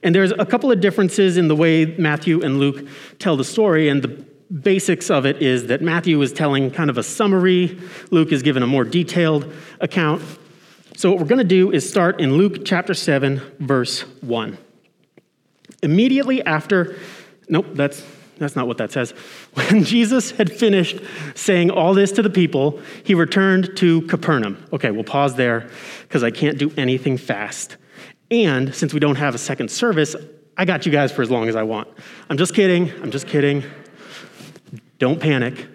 And 0.01 0.15
there's 0.15 0.31
a 0.31 0.45
couple 0.45 0.71
of 0.71 0.79
differences 0.81 1.37
in 1.37 1.47
the 1.47 1.55
way 1.55 1.85
Matthew 1.85 2.41
and 2.41 2.59
Luke 2.59 2.87
tell 3.19 3.35
the 3.35 3.43
story. 3.43 3.89
And 3.89 4.01
the 4.01 4.25
basics 4.61 5.09
of 5.09 5.25
it 5.25 5.41
is 5.41 5.67
that 5.67 5.81
Matthew 5.81 6.21
is 6.21 6.31
telling 6.31 6.71
kind 6.71 6.89
of 6.89 6.97
a 6.97 7.03
summary, 7.03 7.79
Luke 8.11 8.31
is 8.31 8.41
given 8.41 8.63
a 8.63 8.67
more 8.67 8.83
detailed 8.83 9.51
account. 9.79 10.21
So, 10.95 11.09
what 11.09 11.19
we're 11.19 11.25
going 11.25 11.39
to 11.39 11.43
do 11.43 11.71
is 11.71 11.87
start 11.87 12.21
in 12.21 12.37
Luke 12.37 12.63
chapter 12.63 12.93
7, 12.93 13.41
verse 13.59 14.01
1. 14.21 14.57
Immediately 15.83 16.41
after, 16.45 16.95
nope, 17.49 17.65
that's, 17.73 18.05
that's 18.37 18.55
not 18.55 18.67
what 18.67 18.77
that 18.77 18.91
says. 18.93 19.13
When 19.53 19.83
Jesus 19.83 20.31
had 20.31 20.51
finished 20.51 20.99
saying 21.35 21.69
all 21.69 21.93
this 21.93 22.13
to 22.13 22.21
the 22.21 22.29
people, 22.29 22.79
he 23.03 23.13
returned 23.13 23.75
to 23.77 24.03
Capernaum. 24.03 24.63
Okay, 24.71 24.91
we'll 24.91 25.03
pause 25.03 25.35
there 25.35 25.69
because 26.03 26.23
I 26.23 26.31
can't 26.31 26.57
do 26.57 26.71
anything 26.77 27.17
fast. 27.17 27.75
And 28.31 28.73
since 28.73 28.93
we 28.93 28.99
don't 28.99 29.17
have 29.17 29.35
a 29.35 29.37
second 29.37 29.69
service, 29.69 30.15
I 30.57 30.63
got 30.63 30.85
you 30.85 30.91
guys 30.91 31.11
for 31.11 31.21
as 31.21 31.29
long 31.29 31.49
as 31.49 31.55
I 31.57 31.63
want. 31.63 31.89
I'm 32.29 32.37
just 32.37 32.53
kidding. 32.53 32.91
I'm 33.01 33.11
just 33.11 33.27
kidding. 33.27 33.63
Don't 34.97 35.19
panic. 35.19 35.67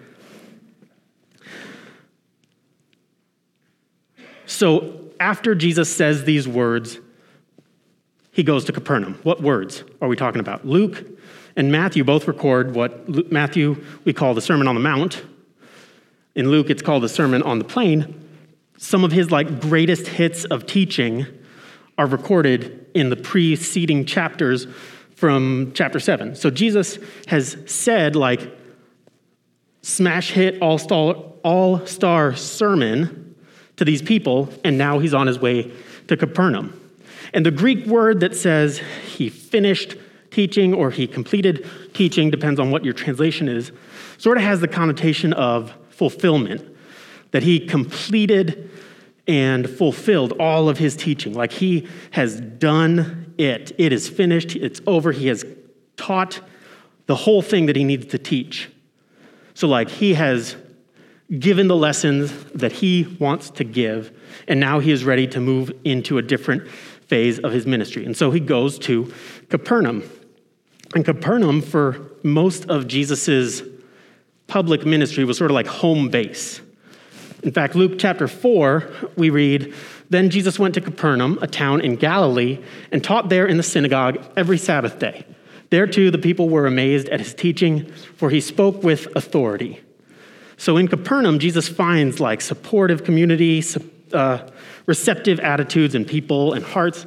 So, 4.45 4.99
after 5.19 5.55
Jesus 5.55 5.93
says 5.95 6.23
these 6.23 6.47
words, 6.47 6.99
he 8.31 8.43
goes 8.43 8.65
to 8.65 8.71
Capernaum. 8.71 9.19
What 9.23 9.41
words 9.41 9.83
are 10.01 10.07
we 10.07 10.15
talking 10.15 10.39
about? 10.39 10.65
Luke 10.65 11.05
and 11.55 11.71
Matthew 11.71 12.03
both 12.03 12.27
record 12.27 12.73
what 12.75 13.31
Matthew 13.31 13.83
we 14.03 14.13
call 14.13 14.33
the 14.33 14.41
Sermon 14.41 14.67
on 14.67 14.75
the 14.75 14.81
Mount. 14.81 15.23
In 16.35 16.49
Luke, 16.49 16.69
it's 16.69 16.81
called 16.81 17.03
the 17.03 17.09
Sermon 17.09 17.43
on 17.43 17.59
the 17.59 17.65
Plain. 17.65 18.17
Some 18.77 19.03
of 19.03 19.11
his 19.11 19.31
like 19.31 19.59
greatest 19.59 20.07
hits 20.07 20.45
of 20.45 20.65
teaching 20.65 21.27
are 21.97 22.07
recorded 22.07 22.87
in 22.93 23.09
the 23.09 23.15
preceding 23.15 24.05
chapters 24.05 24.65
from 25.15 25.71
chapter 25.75 25.99
7. 25.99 26.35
So 26.35 26.49
Jesus 26.49 26.97
has 27.27 27.57
said 27.67 28.15
like 28.15 28.57
smash 29.81 30.31
hit 30.31 30.61
all 30.61 30.77
star, 30.77 31.15
all 31.43 31.85
star 31.85 32.35
sermon 32.35 33.35
to 33.77 33.85
these 33.85 34.01
people, 34.01 34.49
and 34.63 34.77
now 34.77 34.99
he's 34.99 35.13
on 35.13 35.27
his 35.27 35.39
way 35.39 35.71
to 36.07 36.17
Capernaum. 36.17 36.77
And 37.33 37.45
the 37.45 37.51
Greek 37.51 37.85
word 37.85 38.19
that 38.19 38.35
says 38.35 38.79
he 39.15 39.29
finished 39.29 39.95
teaching 40.29 40.73
or 40.73 40.91
he 40.91 41.07
completed 41.07 41.67
teaching, 41.93 42.29
depends 42.29 42.59
on 42.59 42.71
what 42.71 42.83
your 42.85 42.93
translation 42.93 43.47
is, 43.47 43.71
sort 44.17 44.37
of 44.37 44.43
has 44.43 44.61
the 44.61 44.67
connotation 44.67 45.33
of 45.33 45.73
fulfillment, 45.89 46.67
that 47.31 47.43
he 47.43 47.59
completed 47.59 48.69
and 49.27 49.69
fulfilled 49.69 50.33
all 50.39 50.67
of 50.67 50.77
his 50.77 50.95
teaching. 50.95 51.33
Like 51.33 51.51
he 51.51 51.87
has 52.11 52.41
done 52.41 53.33
it, 53.37 53.71
it 53.77 53.93
is 53.93 54.09
finished, 54.09 54.55
it's 54.55 54.81
over, 54.85 55.11
he 55.11 55.27
has 55.27 55.45
taught 55.95 56.39
the 57.05 57.15
whole 57.15 57.41
thing 57.41 57.65
that 57.67 57.75
he 57.75 57.83
needs 57.83 58.07
to 58.07 58.17
teach. 58.17 58.69
So, 59.53 59.67
like, 59.67 59.89
he 59.89 60.13
has 60.13 60.55
given 61.39 61.67
the 61.67 61.75
lessons 61.75 62.33
that 62.55 62.71
he 62.71 63.15
wants 63.19 63.49
to 63.51 63.63
give, 63.63 64.17
and 64.47 64.59
now 64.59 64.79
he 64.79 64.91
is 64.91 65.03
ready 65.03 65.27
to 65.27 65.39
move 65.39 65.71
into 65.83 66.17
a 66.17 66.21
different 66.21 66.67
phase 67.07 67.39
of 67.39 67.51
his 67.51 67.65
ministry. 67.65 68.05
And 68.05 68.15
so 68.15 68.31
he 68.31 68.39
goes 68.39 68.79
to 68.79 69.13
Capernaum. 69.49 70.03
And 70.93 71.05
Capernaum, 71.05 71.61
for 71.61 72.11
most 72.23 72.65
of 72.69 72.87
Jesus's 72.87 73.63
public 74.47 74.85
ministry, 74.85 75.23
was 75.23 75.37
sort 75.37 75.51
of 75.51 75.55
like 75.55 75.67
home 75.67 76.09
base. 76.09 76.61
In 77.43 77.51
fact, 77.51 77.75
Luke 77.75 77.93
chapter 77.97 78.27
4, 78.27 78.89
we 79.15 79.29
read, 79.29 79.73
Then 80.09 80.29
Jesus 80.29 80.59
went 80.59 80.73
to 80.75 80.81
Capernaum, 80.81 81.39
a 81.41 81.47
town 81.47 81.81
in 81.81 81.95
Galilee, 81.95 82.59
and 82.91 83.03
taught 83.03 83.29
there 83.29 83.45
in 83.45 83.57
the 83.57 83.63
synagogue 83.63 84.21
every 84.35 84.57
Sabbath 84.57 84.99
day. 84.99 85.25
There 85.71 85.87
too, 85.87 86.11
the 86.11 86.17
people 86.17 86.49
were 86.49 86.67
amazed 86.67 87.09
at 87.09 87.19
his 87.19 87.33
teaching, 87.33 87.85
for 88.17 88.29
he 88.29 88.41
spoke 88.41 88.83
with 88.83 89.07
authority. 89.15 89.79
So 90.57 90.77
in 90.77 90.87
Capernaum, 90.87 91.39
Jesus 91.39 91.67
finds 91.67 92.19
like 92.19 92.41
supportive 92.41 93.03
community, 93.05 93.63
uh, 94.13 94.49
receptive 94.85 95.39
attitudes 95.39 95.95
and 95.95 96.05
people 96.05 96.53
and 96.53 96.63
hearts, 96.63 97.05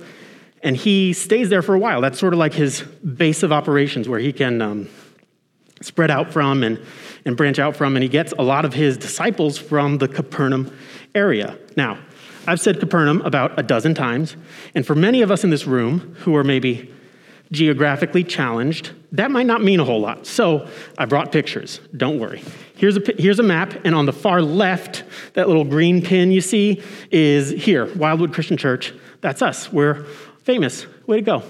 and 0.63 0.77
he 0.77 1.13
stays 1.13 1.51
there 1.51 1.61
for 1.61 1.75
a 1.75 1.79
while. 1.79 2.01
That's 2.01 2.19
sort 2.19 2.33
of 2.33 2.39
like 2.39 2.55
his 2.55 2.81
base 2.81 3.43
of 3.43 3.53
operations 3.53 4.09
where 4.09 4.19
he 4.19 4.33
can 4.33 4.63
um, 4.63 4.89
spread 5.83 6.11
out 6.11 6.33
from 6.33 6.63
and, 6.63 6.81
and 7.27 7.37
branch 7.37 7.59
out 7.59 7.77
from, 7.77 7.97
and 7.97 8.03
he 8.03 8.09
gets 8.09 8.33
a 8.39 8.43
lot 8.43 8.65
of 8.65 8.73
his 8.73 8.97
disciples 8.97 9.59
from 9.59 9.99
the 9.99 10.09
Capernaum 10.09 10.75
area. 11.15 11.59
Now, 11.77 11.99
I've 12.47 12.61
said 12.61 12.81
Capernaum 12.81 13.21
about 13.23 13.59
a 13.59 13.63
dozen 13.63 13.95
times, 13.95 14.37
and 14.75 14.87
for 14.87 14.95
many 14.95 15.21
of 15.21 15.31
us 15.31 15.45
in 15.45 15.51
this 15.51 15.67
room 15.67 16.17
who 16.21 16.35
are 16.35 16.45
maybe 16.45 16.91
geographically 17.51 18.25
challenged, 18.25 18.93
that 19.13 19.31
might 19.31 19.47
not 19.47 19.63
mean 19.63 19.81
a 19.81 19.85
whole 19.85 20.01
lot. 20.01 20.27
So 20.27 20.69
I 20.99 21.05
brought 21.05 21.31
pictures. 21.31 21.81
Don't 21.97 22.19
worry. 22.19 22.43
Here's 22.77 22.97
a, 22.97 23.03
here's 23.17 23.39
a 23.39 23.45
map, 23.45 23.75
and 23.85 23.95
on 23.95 24.07
the 24.07 24.13
far 24.13 24.43
left, 24.43 25.05
that 25.35 25.47
little 25.47 25.65
green 25.65 26.03
pin 26.03 26.33
you 26.33 26.41
see 26.41 26.83
is 27.11 27.51
here, 27.51 27.87
Wildwood 27.95 28.35
Christian 28.35 28.57
Church. 28.57 28.93
That's 29.21 29.43
us. 29.43 29.73
We're 29.73 30.05
famous. 30.43 30.87
Way 31.07 31.17
to 31.17 31.23
go. 31.23 31.43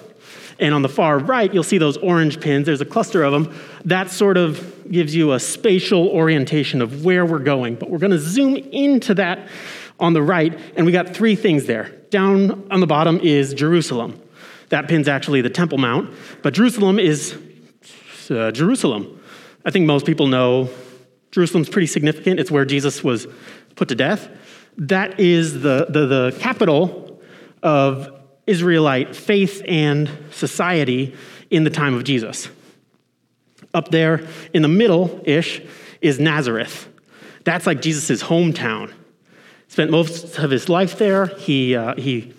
And 0.60 0.74
on 0.74 0.82
the 0.82 0.88
far 0.88 1.18
right, 1.18 1.52
you'll 1.52 1.64
see 1.64 1.78
those 1.78 1.96
orange 1.96 2.40
pins. 2.40 2.66
There's 2.66 2.80
a 2.80 2.86
cluster 2.86 3.24
of 3.24 3.32
them. 3.32 3.54
That 3.86 4.10
sort 4.10 4.36
of 4.36 4.88
gives 4.90 5.14
you 5.14 5.32
a 5.32 5.40
spatial 5.40 6.08
orientation 6.08 6.80
of 6.80 7.04
where 7.04 7.26
we're 7.26 7.40
going. 7.40 7.74
But 7.74 7.90
we're 7.90 7.98
going 7.98 8.12
to 8.12 8.18
zoom 8.18 8.54
into 8.54 9.14
that 9.14 9.48
on 9.98 10.12
the 10.12 10.22
right, 10.22 10.56
and 10.76 10.86
we 10.86 10.92
got 10.92 11.14
three 11.14 11.34
things 11.34 11.66
there. 11.66 11.88
Down 12.10 12.68
on 12.70 12.80
the 12.80 12.86
bottom 12.86 13.18
is 13.20 13.54
Jerusalem. 13.54 14.20
That 14.70 14.88
pin's 14.88 15.08
actually 15.08 15.40
the 15.40 15.50
Temple 15.50 15.78
Mount, 15.78 16.14
but 16.42 16.54
Jerusalem 16.54 16.98
is 16.98 17.36
uh, 18.30 18.50
Jerusalem. 18.50 19.20
I 19.64 19.70
think 19.70 19.86
most 19.86 20.06
people 20.06 20.26
know 20.26 20.70
Jerusalem's 21.30 21.68
pretty 21.68 21.86
significant. 21.86 22.40
It's 22.40 22.50
where 22.50 22.64
Jesus 22.64 23.02
was 23.02 23.26
put 23.76 23.88
to 23.88 23.94
death. 23.94 24.28
That 24.78 25.20
is 25.20 25.62
the, 25.62 25.86
the, 25.88 26.06
the 26.06 26.36
capital 26.38 27.20
of 27.62 28.08
Israelite 28.46 29.16
faith 29.16 29.62
and 29.66 30.10
society 30.30 31.14
in 31.50 31.64
the 31.64 31.70
time 31.70 31.94
of 31.94 32.04
Jesus. 32.04 32.48
Up 33.72 33.90
there 33.90 34.26
in 34.52 34.62
the 34.62 34.68
middle 34.68 35.20
ish 35.24 35.60
is 36.00 36.20
Nazareth. 36.20 36.88
That's 37.44 37.66
like 37.66 37.80
Jesus' 37.82 38.22
hometown. 38.22 38.92
Spent 39.68 39.90
most 39.90 40.38
of 40.38 40.50
his 40.50 40.68
life 40.68 40.98
there. 40.98 41.26
He, 41.26 41.74
uh, 41.74 41.94
he 41.96 42.32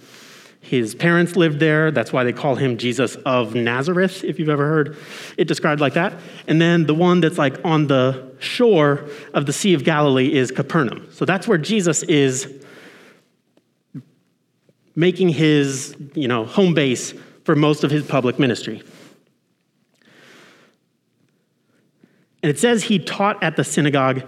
his 0.65 0.95
parents 0.95 1.35
lived 1.35 1.59
there. 1.59 1.91
That's 1.91 2.11
why 2.11 2.23
they 2.23 2.33
call 2.33 2.55
him 2.55 2.77
Jesus 2.77 3.15
of 3.17 3.53
Nazareth, 3.53 4.23
if 4.23 4.39
you've 4.39 4.49
ever 4.49 4.65
heard 4.65 4.97
it 5.37 5.47
described 5.47 5.79
like 5.79 5.93
that. 5.93 6.19
And 6.47 6.59
then 6.59 6.87
the 6.87 6.95
one 6.95 7.21
that's 7.21 7.37
like 7.37 7.63
on 7.63 7.85
the 7.85 8.35
shore 8.39 9.07
of 9.35 9.45
the 9.45 9.53
Sea 9.53 9.75
of 9.75 9.83
Galilee 9.83 10.33
is 10.33 10.49
Capernaum. 10.49 11.07
So 11.11 11.23
that's 11.23 11.47
where 11.47 11.59
Jesus 11.59 12.01
is 12.01 12.51
making 14.95 15.29
his, 15.29 15.95
you 16.15 16.27
know, 16.27 16.45
home 16.45 16.73
base 16.73 17.13
for 17.43 17.55
most 17.55 17.83
of 17.83 17.91
his 17.91 18.03
public 18.03 18.39
ministry. 18.39 18.81
And 22.41 22.49
it 22.49 22.57
says 22.57 22.83
he 22.83 22.97
taught 22.97 23.43
at 23.43 23.55
the 23.55 23.63
synagogue 23.63 24.23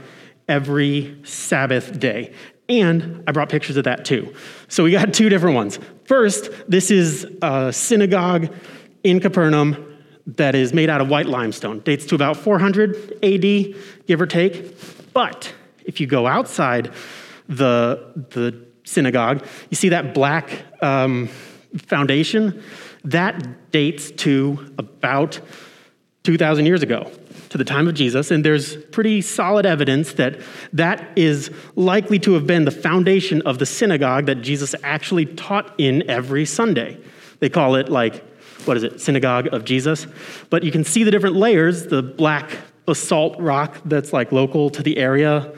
every 0.47 1.19
Sabbath 1.23 1.99
day. 1.99 2.35
And 2.69 3.23
I 3.27 3.31
brought 3.31 3.49
pictures 3.49 3.77
of 3.77 3.85
that 3.85 4.05
too. 4.05 4.33
So 4.67 4.83
we 4.83 4.91
got 4.91 5.13
two 5.13 5.29
different 5.29 5.55
ones. 5.55 5.79
First, 6.05 6.49
this 6.67 6.91
is 6.91 7.25
a 7.41 7.71
synagogue 7.71 8.53
in 9.03 9.19
Capernaum 9.19 9.83
that 10.27 10.55
is 10.55 10.73
made 10.73 10.89
out 10.89 10.99
of 10.99 11.09
white 11.09 11.25
limestone. 11.25 11.79
Dates 11.79 12.05
to 12.07 12.15
about 12.15 12.35
400 12.35 13.23
AD, 13.23 13.75
give 14.05 14.21
or 14.21 14.25
take. 14.25 15.13
But 15.13 15.53
If 15.85 16.01
you 16.01 16.07
go 16.07 16.27
outside 16.27 16.91
the, 17.47 18.11
the 18.31 18.67
synagogue, 18.83 19.45
you 19.69 19.75
see 19.75 19.89
that 19.89 20.13
black 20.13 20.63
um, 20.83 21.27
foundation? 21.77 22.61
That 23.05 23.71
dates 23.71 24.11
to 24.11 24.73
about 24.77 25.39
2,000 26.23 26.65
years 26.65 26.83
ago, 26.83 27.09
to 27.49 27.57
the 27.57 27.63
time 27.63 27.87
of 27.87 27.93
Jesus, 27.93 28.31
and 28.31 28.43
there's 28.43 28.75
pretty 28.87 29.21
solid 29.21 29.65
evidence 29.65 30.13
that 30.13 30.39
that 30.73 31.07
is 31.15 31.51
likely 31.75 32.19
to 32.19 32.33
have 32.33 32.45
been 32.45 32.65
the 32.65 32.71
foundation 32.71 33.41
of 33.43 33.59
the 33.59 33.65
synagogue 33.65 34.25
that 34.25 34.41
Jesus 34.41 34.75
actually 34.83 35.25
taught 35.25 35.73
in 35.77 36.09
every 36.09 36.45
Sunday. 36.45 36.97
They 37.39 37.49
call 37.49 37.75
it 37.75 37.89
like, 37.89 38.23
what 38.65 38.77
is 38.77 38.83
it, 38.83 38.99
synagogue 38.99 39.47
of 39.53 39.63
Jesus? 39.65 40.07
But 40.49 40.63
you 40.63 40.71
can 40.71 40.83
see 40.83 41.03
the 41.03 41.11
different 41.11 41.35
layers, 41.35 41.87
the 41.87 42.01
black 42.01 42.57
basalt 42.85 43.39
rock 43.39 43.77
that's 43.85 44.13
like 44.13 44.31
local 44.31 44.69
to 44.71 44.83
the 44.83 44.97
area. 44.97 45.53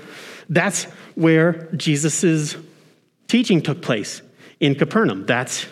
That's 0.50 0.86
where 1.16 1.70
Jesus' 1.76 2.56
teaching 3.28 3.62
took 3.62 3.82
place 3.82 4.22
in 4.60 4.76
Capernaum. 4.76 5.26
That's 5.26 5.68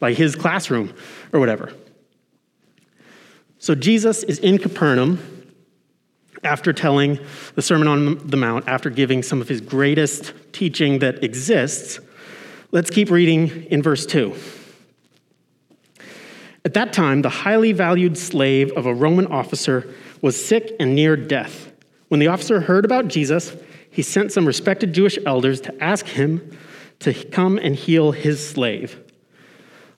like 0.00 0.16
his 0.16 0.34
classroom 0.34 0.92
or 1.32 1.40
whatever. 1.40 1.72
So 3.62 3.76
Jesus 3.76 4.24
is 4.24 4.40
in 4.40 4.58
Capernaum 4.58 5.20
after 6.42 6.72
telling 6.72 7.20
the 7.54 7.62
Sermon 7.62 7.86
on 7.86 8.26
the 8.26 8.36
Mount, 8.36 8.66
after 8.66 8.90
giving 8.90 9.22
some 9.22 9.40
of 9.40 9.48
his 9.48 9.60
greatest 9.60 10.34
teaching 10.50 10.98
that 10.98 11.22
exists. 11.22 12.00
Let's 12.72 12.90
keep 12.90 13.08
reading 13.08 13.66
in 13.66 13.80
verse 13.80 14.04
2. 14.04 14.34
At 16.64 16.74
that 16.74 16.92
time, 16.92 17.22
the 17.22 17.28
highly 17.28 17.70
valued 17.70 18.18
slave 18.18 18.72
of 18.72 18.86
a 18.86 18.92
Roman 18.92 19.28
officer 19.28 19.94
was 20.20 20.44
sick 20.44 20.72
and 20.80 20.96
near 20.96 21.16
death. 21.16 21.70
When 22.08 22.18
the 22.18 22.26
officer 22.26 22.62
heard 22.62 22.84
about 22.84 23.06
Jesus, 23.06 23.54
he 23.92 24.02
sent 24.02 24.32
some 24.32 24.44
respected 24.44 24.92
Jewish 24.92 25.20
elders 25.24 25.60
to 25.60 25.80
ask 25.84 26.06
him 26.06 26.58
to 26.98 27.14
come 27.14 27.58
and 27.58 27.76
heal 27.76 28.10
his 28.10 28.44
slave. 28.44 28.98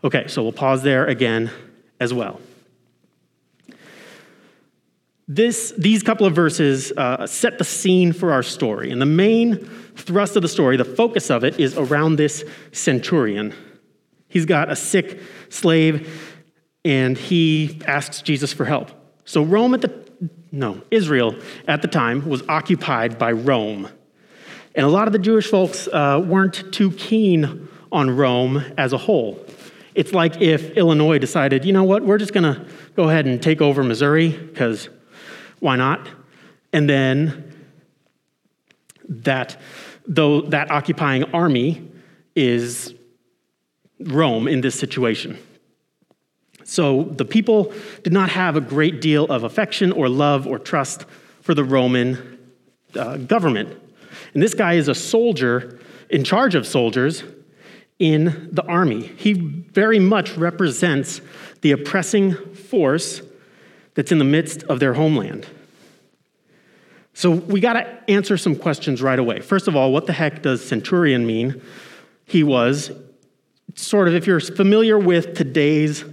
Okay, 0.04 0.26
so 0.28 0.42
we'll 0.42 0.52
pause 0.52 0.82
there 0.82 1.06
again 1.06 1.50
as 1.98 2.12
well. 2.12 2.40
This, 5.26 5.72
these 5.78 6.02
couple 6.02 6.26
of 6.26 6.34
verses 6.34 6.92
uh, 6.92 7.26
set 7.26 7.58
the 7.58 7.64
scene 7.64 8.12
for 8.12 8.32
our 8.32 8.42
story. 8.42 8.90
And 8.90 9.00
the 9.00 9.06
main 9.06 9.56
thrust 9.96 10.36
of 10.36 10.42
the 10.42 10.48
story, 10.48 10.76
the 10.76 10.84
focus 10.84 11.30
of 11.30 11.44
it, 11.44 11.58
is 11.58 11.78
around 11.78 12.16
this 12.16 12.44
centurion. 12.72 13.54
He's 14.28 14.44
got 14.44 14.70
a 14.70 14.76
sick 14.76 15.20
slave, 15.48 16.10
and 16.84 17.16
he 17.16 17.80
asks 17.86 18.20
Jesus 18.20 18.52
for 18.52 18.66
help. 18.66 18.90
So, 19.24 19.42
Rome 19.42 19.72
at 19.72 19.80
the, 19.80 19.94
no, 20.52 20.82
Israel 20.90 21.36
at 21.66 21.80
the 21.80 21.88
time 21.88 22.28
was 22.28 22.42
occupied 22.48 23.18
by 23.18 23.32
Rome. 23.32 23.88
And 24.74 24.84
a 24.84 24.90
lot 24.90 25.06
of 25.06 25.12
the 25.12 25.18
Jewish 25.18 25.46
folks 25.46 25.88
uh, 25.88 26.22
weren't 26.26 26.70
too 26.72 26.90
keen 26.90 27.68
on 27.90 28.14
Rome 28.14 28.62
as 28.76 28.92
a 28.92 28.98
whole. 28.98 29.42
It's 29.94 30.12
like 30.12 30.42
if 30.42 30.72
Illinois 30.72 31.18
decided, 31.18 31.64
you 31.64 31.72
know 31.72 31.84
what, 31.84 32.04
we're 32.04 32.18
just 32.18 32.34
going 32.34 32.54
to 32.54 32.66
go 32.96 33.08
ahead 33.08 33.26
and 33.26 33.40
take 33.40 33.62
over 33.62 33.84
Missouri, 33.84 34.30
because 34.30 34.88
why 35.60 35.76
not? 35.76 36.08
And 36.72 36.88
then 36.88 37.52
that, 39.08 39.60
though 40.06 40.42
that 40.42 40.70
occupying 40.70 41.24
army 41.32 41.90
is 42.34 42.94
Rome 44.00 44.48
in 44.48 44.60
this 44.60 44.78
situation. 44.78 45.38
So 46.64 47.04
the 47.04 47.24
people 47.24 47.72
did 48.02 48.12
not 48.12 48.30
have 48.30 48.56
a 48.56 48.60
great 48.60 49.00
deal 49.00 49.24
of 49.26 49.44
affection 49.44 49.92
or 49.92 50.08
love 50.08 50.46
or 50.46 50.58
trust 50.58 51.04
for 51.42 51.54
the 51.54 51.64
Roman 51.64 52.38
uh, 52.96 53.18
government. 53.18 53.68
And 54.32 54.42
this 54.42 54.54
guy 54.54 54.74
is 54.74 54.88
a 54.88 54.94
soldier 54.94 55.78
in 56.08 56.24
charge 56.24 56.54
of 56.54 56.66
soldiers 56.66 57.22
in 57.98 58.48
the 58.50 58.64
army. 58.64 59.02
He 59.02 59.34
very 59.34 59.98
much 59.98 60.36
represents 60.36 61.20
the 61.60 61.72
oppressing 61.72 62.34
force 62.54 63.22
that's 63.94 64.12
in 64.12 64.18
the 64.18 64.24
midst 64.24 64.62
of 64.64 64.80
their 64.80 64.94
homeland. 64.94 65.46
So 67.14 67.30
we 67.30 67.60
got 67.60 67.74
to 67.74 68.10
answer 68.10 68.36
some 68.36 68.56
questions 68.56 69.00
right 69.00 69.18
away. 69.18 69.40
First 69.40 69.68
of 69.68 69.76
all, 69.76 69.92
what 69.92 70.06
the 70.06 70.12
heck 70.12 70.42
does 70.42 70.66
centurion 70.66 71.26
mean? 71.26 71.62
He 72.26 72.42
was 72.42 72.90
sort 73.74 74.08
of, 74.08 74.14
if 74.14 74.26
you're 74.26 74.40
familiar 74.40 74.98
with 74.98 75.36
today's 75.36 76.04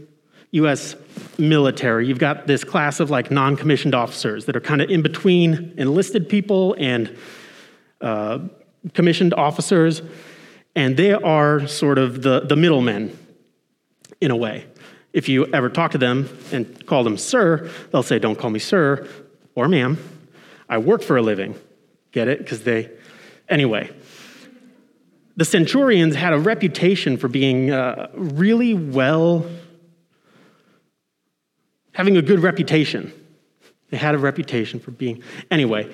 US 0.51 0.95
military, 1.39 2.07
you've 2.07 2.19
got 2.19 2.45
this 2.45 2.63
class 2.63 2.99
of 2.99 3.09
like 3.09 3.31
non 3.31 3.55
commissioned 3.55 3.95
officers 3.95 4.45
that 4.45 4.55
are 4.55 4.61
kind 4.61 4.81
of 4.81 4.91
in 4.91 5.01
between 5.01 5.73
enlisted 5.77 6.29
people 6.29 6.75
and 6.77 7.17
uh, 8.01 8.39
commissioned 8.93 9.33
officers, 9.33 10.01
and 10.75 10.97
they 10.97 11.13
are 11.13 11.67
sort 11.67 11.97
of 11.97 12.21
the, 12.21 12.41
the 12.41 12.55
middlemen 12.55 13.17
in 14.19 14.29
a 14.29 14.35
way. 14.35 14.65
If 15.13 15.27
you 15.27 15.45
ever 15.47 15.69
talk 15.69 15.91
to 15.91 15.97
them 15.97 16.29
and 16.51 16.85
call 16.85 17.03
them 17.03 17.17
sir, 17.17 17.69
they'll 17.91 18.03
say, 18.03 18.19
Don't 18.19 18.37
call 18.37 18.49
me 18.49 18.59
sir 18.59 19.07
or 19.55 19.67
ma'am. 19.67 19.97
I 20.69 20.77
work 20.77 21.01
for 21.01 21.17
a 21.17 21.21
living. 21.21 21.55
Get 22.11 22.27
it? 22.27 22.39
Because 22.39 22.63
they. 22.63 22.89
Anyway, 23.49 23.89
the 25.35 25.45
centurions 25.45 26.15
had 26.15 26.33
a 26.33 26.39
reputation 26.39 27.17
for 27.17 27.27
being 27.27 27.71
uh, 27.71 28.09
really 28.13 28.73
well, 28.73 29.45
having 31.93 32.15
a 32.15 32.21
good 32.21 32.39
reputation. 32.39 33.11
They 33.89 33.97
had 33.97 34.15
a 34.15 34.17
reputation 34.17 34.79
for 34.79 34.91
being. 34.91 35.21
Anyway, 35.49 35.91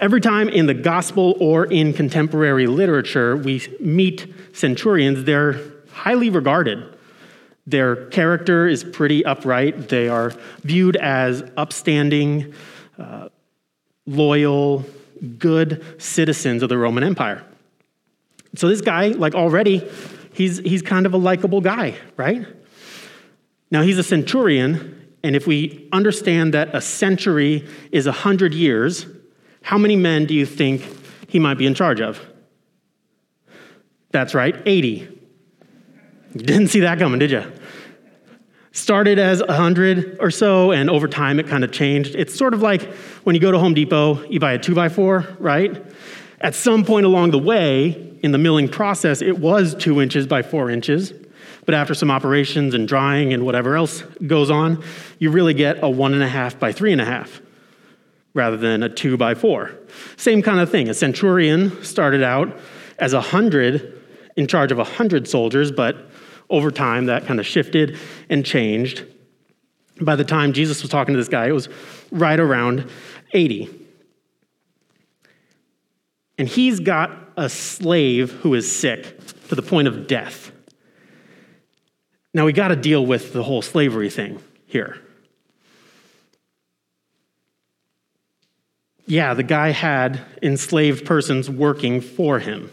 every 0.00 0.20
time 0.20 0.48
in 0.48 0.66
the 0.66 0.74
gospel 0.74 1.36
or 1.38 1.64
in 1.64 1.92
contemporary 1.92 2.66
literature 2.66 3.36
we 3.36 3.62
meet 3.78 4.32
centurions, 4.52 5.22
they're 5.22 5.60
highly 5.92 6.28
regarded. 6.28 6.95
Their 7.66 8.06
character 8.06 8.68
is 8.68 8.84
pretty 8.84 9.24
upright. 9.24 9.88
They 9.88 10.08
are 10.08 10.32
viewed 10.62 10.96
as 10.96 11.42
upstanding, 11.56 12.54
uh, 12.98 13.28
loyal, 14.06 14.84
good 15.38 15.84
citizens 15.98 16.62
of 16.62 16.68
the 16.68 16.78
Roman 16.78 17.02
Empire. 17.02 17.44
So 18.54 18.68
this 18.68 18.80
guy, 18.80 19.08
like 19.08 19.34
already, 19.34 19.86
he's, 20.32 20.58
he's 20.58 20.82
kind 20.82 21.06
of 21.06 21.14
a 21.14 21.16
likable 21.16 21.60
guy, 21.60 21.96
right? 22.16 22.46
Now 23.70 23.82
he's 23.82 23.98
a 23.98 24.04
centurion, 24.04 25.12
and 25.22 25.34
if 25.34 25.46
we 25.46 25.88
understand 25.92 26.54
that 26.54 26.74
a 26.74 26.80
century 26.80 27.66
is 27.90 28.06
a 28.06 28.12
hundred 28.12 28.54
years, 28.54 29.06
how 29.62 29.76
many 29.76 29.96
men 29.96 30.26
do 30.26 30.34
you 30.34 30.46
think 30.46 30.82
he 31.28 31.40
might 31.40 31.58
be 31.58 31.66
in 31.66 31.74
charge 31.74 32.00
of? 32.00 32.20
That's 34.12 34.34
right, 34.34 34.56
80. 34.64 35.15
Didn't 36.36 36.68
see 36.68 36.80
that 36.80 36.98
coming, 36.98 37.18
did 37.18 37.30
you? 37.30 37.44
Started 38.72 39.18
as 39.18 39.40
100 39.40 40.18
or 40.20 40.30
so, 40.30 40.72
and 40.72 40.90
over 40.90 41.08
time 41.08 41.40
it 41.40 41.46
kind 41.46 41.64
of 41.64 41.72
changed. 41.72 42.14
It's 42.14 42.34
sort 42.34 42.52
of 42.52 42.62
like 42.62 42.82
when 43.24 43.34
you 43.34 43.40
go 43.40 43.50
to 43.50 43.58
Home 43.58 43.74
Depot, 43.74 44.22
you 44.28 44.38
buy 44.38 44.52
a 44.52 44.58
2x4, 44.58 45.36
right? 45.38 45.82
At 46.40 46.54
some 46.54 46.84
point 46.84 47.06
along 47.06 47.30
the 47.30 47.38
way, 47.38 48.18
in 48.22 48.32
the 48.32 48.38
milling 48.38 48.68
process, 48.68 49.22
it 49.22 49.38
was 49.38 49.74
two 49.74 50.00
inches 50.02 50.26
by 50.26 50.42
four 50.42 50.70
inches. 50.70 51.12
But 51.64 51.74
after 51.74 51.94
some 51.94 52.10
operations 52.10 52.74
and 52.74 52.86
drying 52.86 53.32
and 53.32 53.44
whatever 53.44 53.76
else 53.76 54.02
goes 54.26 54.50
on, 54.50 54.82
you 55.18 55.30
really 55.30 55.54
get 55.54 55.82
a 55.82 55.88
one 55.88 56.12
and 56.12 56.22
a 56.22 56.28
half 56.28 56.58
by 56.58 56.72
three 56.72 56.92
and 56.92 57.00
a 57.00 57.04
half 57.04 57.40
rather 58.34 58.56
than 58.56 58.82
a 58.82 58.88
two 58.88 59.16
by 59.16 59.34
four. 59.34 59.72
Same 60.16 60.42
kind 60.42 60.60
of 60.60 60.70
thing. 60.70 60.88
A 60.88 60.94
centurion 60.94 61.82
started 61.82 62.22
out 62.22 62.56
as 62.98 63.14
a 63.14 63.20
hundred 63.20 64.00
in 64.36 64.46
charge 64.46 64.70
of 64.70 64.78
a 64.78 64.84
hundred 64.84 65.26
soldiers, 65.26 65.72
but 65.72 66.10
over 66.48 66.70
time 66.70 67.06
that 67.06 67.26
kind 67.26 67.40
of 67.40 67.46
shifted 67.46 67.98
and 68.28 68.44
changed. 68.44 69.04
By 70.00 70.16
the 70.16 70.24
time 70.24 70.52
Jesus 70.52 70.82
was 70.82 70.90
talking 70.90 71.14
to 71.14 71.18
this 71.18 71.28
guy, 71.28 71.46
it 71.46 71.52
was 71.52 71.68
right 72.10 72.38
around 72.38 72.88
80. 73.32 73.68
And 76.38 76.48
he's 76.48 76.80
got 76.80 77.10
a 77.36 77.48
slave 77.48 78.32
who 78.32 78.54
is 78.54 78.70
sick 78.70 79.18
to 79.48 79.54
the 79.54 79.62
point 79.62 79.88
of 79.88 80.06
death. 80.06 80.52
Now, 82.34 82.44
we 82.44 82.52
got 82.52 82.68
to 82.68 82.76
deal 82.76 83.04
with 83.04 83.32
the 83.32 83.42
whole 83.42 83.62
slavery 83.62 84.10
thing 84.10 84.42
here. 84.66 85.00
Yeah, 89.06 89.34
the 89.34 89.42
guy 89.42 89.70
had 89.70 90.20
enslaved 90.42 91.06
persons 91.06 91.48
working 91.48 92.00
for 92.00 92.38
him. 92.38 92.70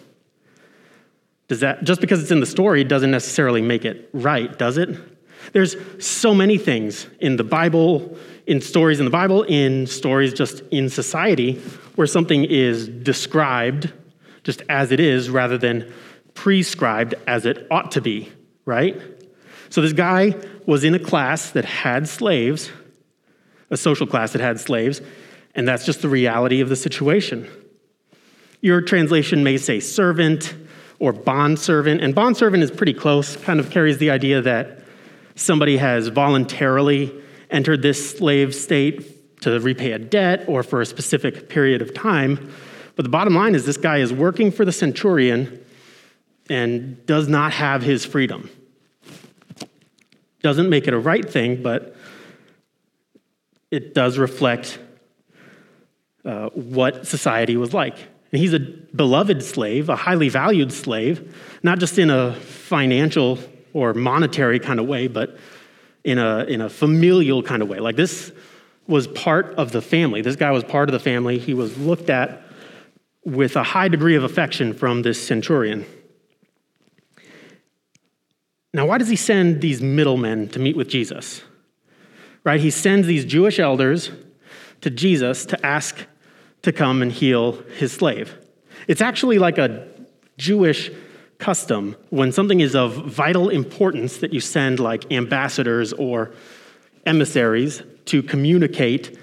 Does 1.48 1.60
that 1.60 1.84
just 1.84 2.02
because 2.02 2.22
it's 2.22 2.32
in 2.32 2.40
the 2.40 2.46
story 2.46 2.84
doesn't 2.84 3.12
necessarily 3.12 3.62
make 3.62 3.86
it 3.86 4.10
right, 4.14 4.58
does 4.58 4.78
it? 4.78 4.90
There's 5.52 5.76
so 6.00 6.34
many 6.34 6.58
things 6.58 7.08
in 7.20 7.36
the 7.36 7.44
Bible, 7.44 8.18
in 8.48 8.62
stories 8.62 9.00
in 9.00 9.06
the 9.06 9.12
Bible, 9.12 9.44
in 9.44 9.88
stories 9.88 10.34
just 10.34 10.62
in 10.72 10.90
society 10.90 11.62
where 11.96 12.08
something 12.08 12.46
is 12.46 12.88
described 12.88 13.92
just 14.44 14.62
as 14.70 14.92
it 14.92 15.00
is 15.00 15.30
rather 15.30 15.58
than 15.58 15.92
prescribed 16.34 17.16
as 17.28 17.46
it 17.46 17.68
ought 17.70 17.92
to 17.92 18.02
be, 18.02 18.32
right? 18.66 19.00
So 19.70 19.82
this 19.82 19.94
guy 19.94 20.36
was 20.66 20.84
in 20.84 20.94
a 20.94 21.00
class 21.00 21.52
that 21.52 21.66
had 21.66 22.08
slaves, 22.08 22.72
a 23.70 23.78
social 23.78 24.08
class 24.08 24.34
that 24.34 24.42
had 24.42 24.60
slaves, 24.60 25.02
and 25.56 25.68
that's 25.68 25.86
just 25.86 26.02
the 26.02 26.10
reality 26.10 26.62
of 26.62 26.70
the 26.70 26.76
situation. 26.76 27.50
Your 28.62 28.82
translation 28.82 29.44
may 29.44 29.58
say 29.58 29.80
servant 29.80 30.56
or 31.04 31.12
bondservant, 31.12 32.00
and 32.00 32.16
bondservant 32.16 32.64
is 32.64 32.72
pretty 32.72 32.94
close, 32.94 33.36
kind 33.36 33.60
of 33.60 33.70
carries 33.70 33.98
the 33.98 34.10
idea 34.10 34.42
that 34.42 34.80
somebody 35.36 35.76
has 35.76 36.08
voluntarily 36.08 37.14
entered 37.50 37.82
this 37.82 38.18
slave 38.18 38.56
state 38.56 39.42
to 39.42 39.60
repay 39.60 39.92
a 39.92 40.00
debt 40.00 40.46
or 40.48 40.64
for 40.64 40.80
a 40.80 40.86
specific 40.86 41.50
period 41.50 41.82
of 41.82 41.94
time. 41.94 42.50
But 42.96 43.04
the 43.04 43.10
bottom 43.10 43.36
line 43.36 43.54
is 43.54 43.66
this 43.66 43.76
guy 43.76 43.98
is 43.98 44.14
working 44.14 44.50
for 44.50 44.64
the 44.64 44.72
centurion 44.72 45.62
and 46.50 47.06
does 47.06 47.28
not 47.28 47.52
have 47.52 47.82
his 47.82 48.06
freedom. 48.06 48.50
Doesn't 50.42 50.70
make 50.70 50.88
it 50.88 50.94
a 50.94 51.00
right 51.00 51.30
thing, 51.30 51.62
but 51.62 51.98
it 53.72 53.94
does 53.94 54.18
reflect 54.18 54.80
uh, 56.24 56.48
what 56.52 57.06
society 57.06 57.58
was 57.58 57.74
like. 57.74 57.98
And 58.34 58.42
he's 58.42 58.54
a 58.54 58.60
beloved 58.60 59.44
slave, 59.44 59.90
a 59.90 59.96
highly 59.96 60.28
valued 60.28 60.74
slave, 60.74 61.36
not 61.62 61.78
just 61.78 62.00
in 62.00 62.10
a 62.10 62.34
financial 62.34 63.38
or 63.74 63.94
monetary 63.94 64.60
kind 64.60 64.80
of 64.80 64.88
way, 64.88 65.08
but 65.08 65.38
in 66.04 66.18
a, 66.18 66.44
in 66.46 66.60
a 66.60 66.68
familial 66.68 67.44
kind 67.44 67.62
of 67.62 67.70
way. 67.70 67.80
Like 67.80 67.96
this 67.96 68.32
was 68.88 69.08
part 69.08 69.54
of 69.56 69.72
the 69.72 69.84
family. 69.84 70.22
This 70.22 70.36
guy 70.36 70.50
was 70.50 70.64
part 70.64 70.90
of 70.90 70.94
the 70.94 71.00
family. 71.00 71.38
He 71.38 71.54
was 71.54 71.78
looked 71.78 72.10
at 72.10 72.42
with 73.24 73.56
a 73.56 73.64
high 73.64 73.88
degree 73.88 74.16
of 74.16 74.24
affection 74.24 74.74
from 74.74 75.04
this 75.04 75.26
centurion. 75.26 75.86
Now, 78.74 78.88
why 78.88 78.98
does 78.98 79.10
he 79.10 79.16
send 79.16 79.62
these 79.62 79.80
middlemen 79.80 80.50
to 80.50 80.60
meet 80.60 80.76
with 80.76 80.90
Jesus? 80.90 81.44
Right? 82.44 82.60
He 82.60 82.72
sends 82.72 83.06
these 83.06 83.26
Jewish 83.26 83.60
elders 83.60 84.10
to 84.82 84.90
Jesus 84.90 85.46
to 85.46 85.66
ask 85.66 86.08
to 86.64 86.72
come 86.72 87.02
and 87.02 87.12
heal 87.12 87.54
his 87.78 87.92
slave. 87.92 88.36
It's 88.88 89.02
actually 89.02 89.38
like 89.38 89.58
a 89.58 89.88
Jewish 90.38 90.92
custom 91.38 91.96
when 92.10 92.32
something 92.32 92.62
is 92.62 92.76
of 92.76 92.94
vital 93.06 93.50
importance 93.50 94.18
that 94.18 94.34
you 94.34 94.40
send 94.40 94.80
like 94.80 95.12
ambassadors 95.12 95.94
or 95.94 96.32
emissaries 97.06 97.84
to 98.06 98.24
communicate 98.24 99.18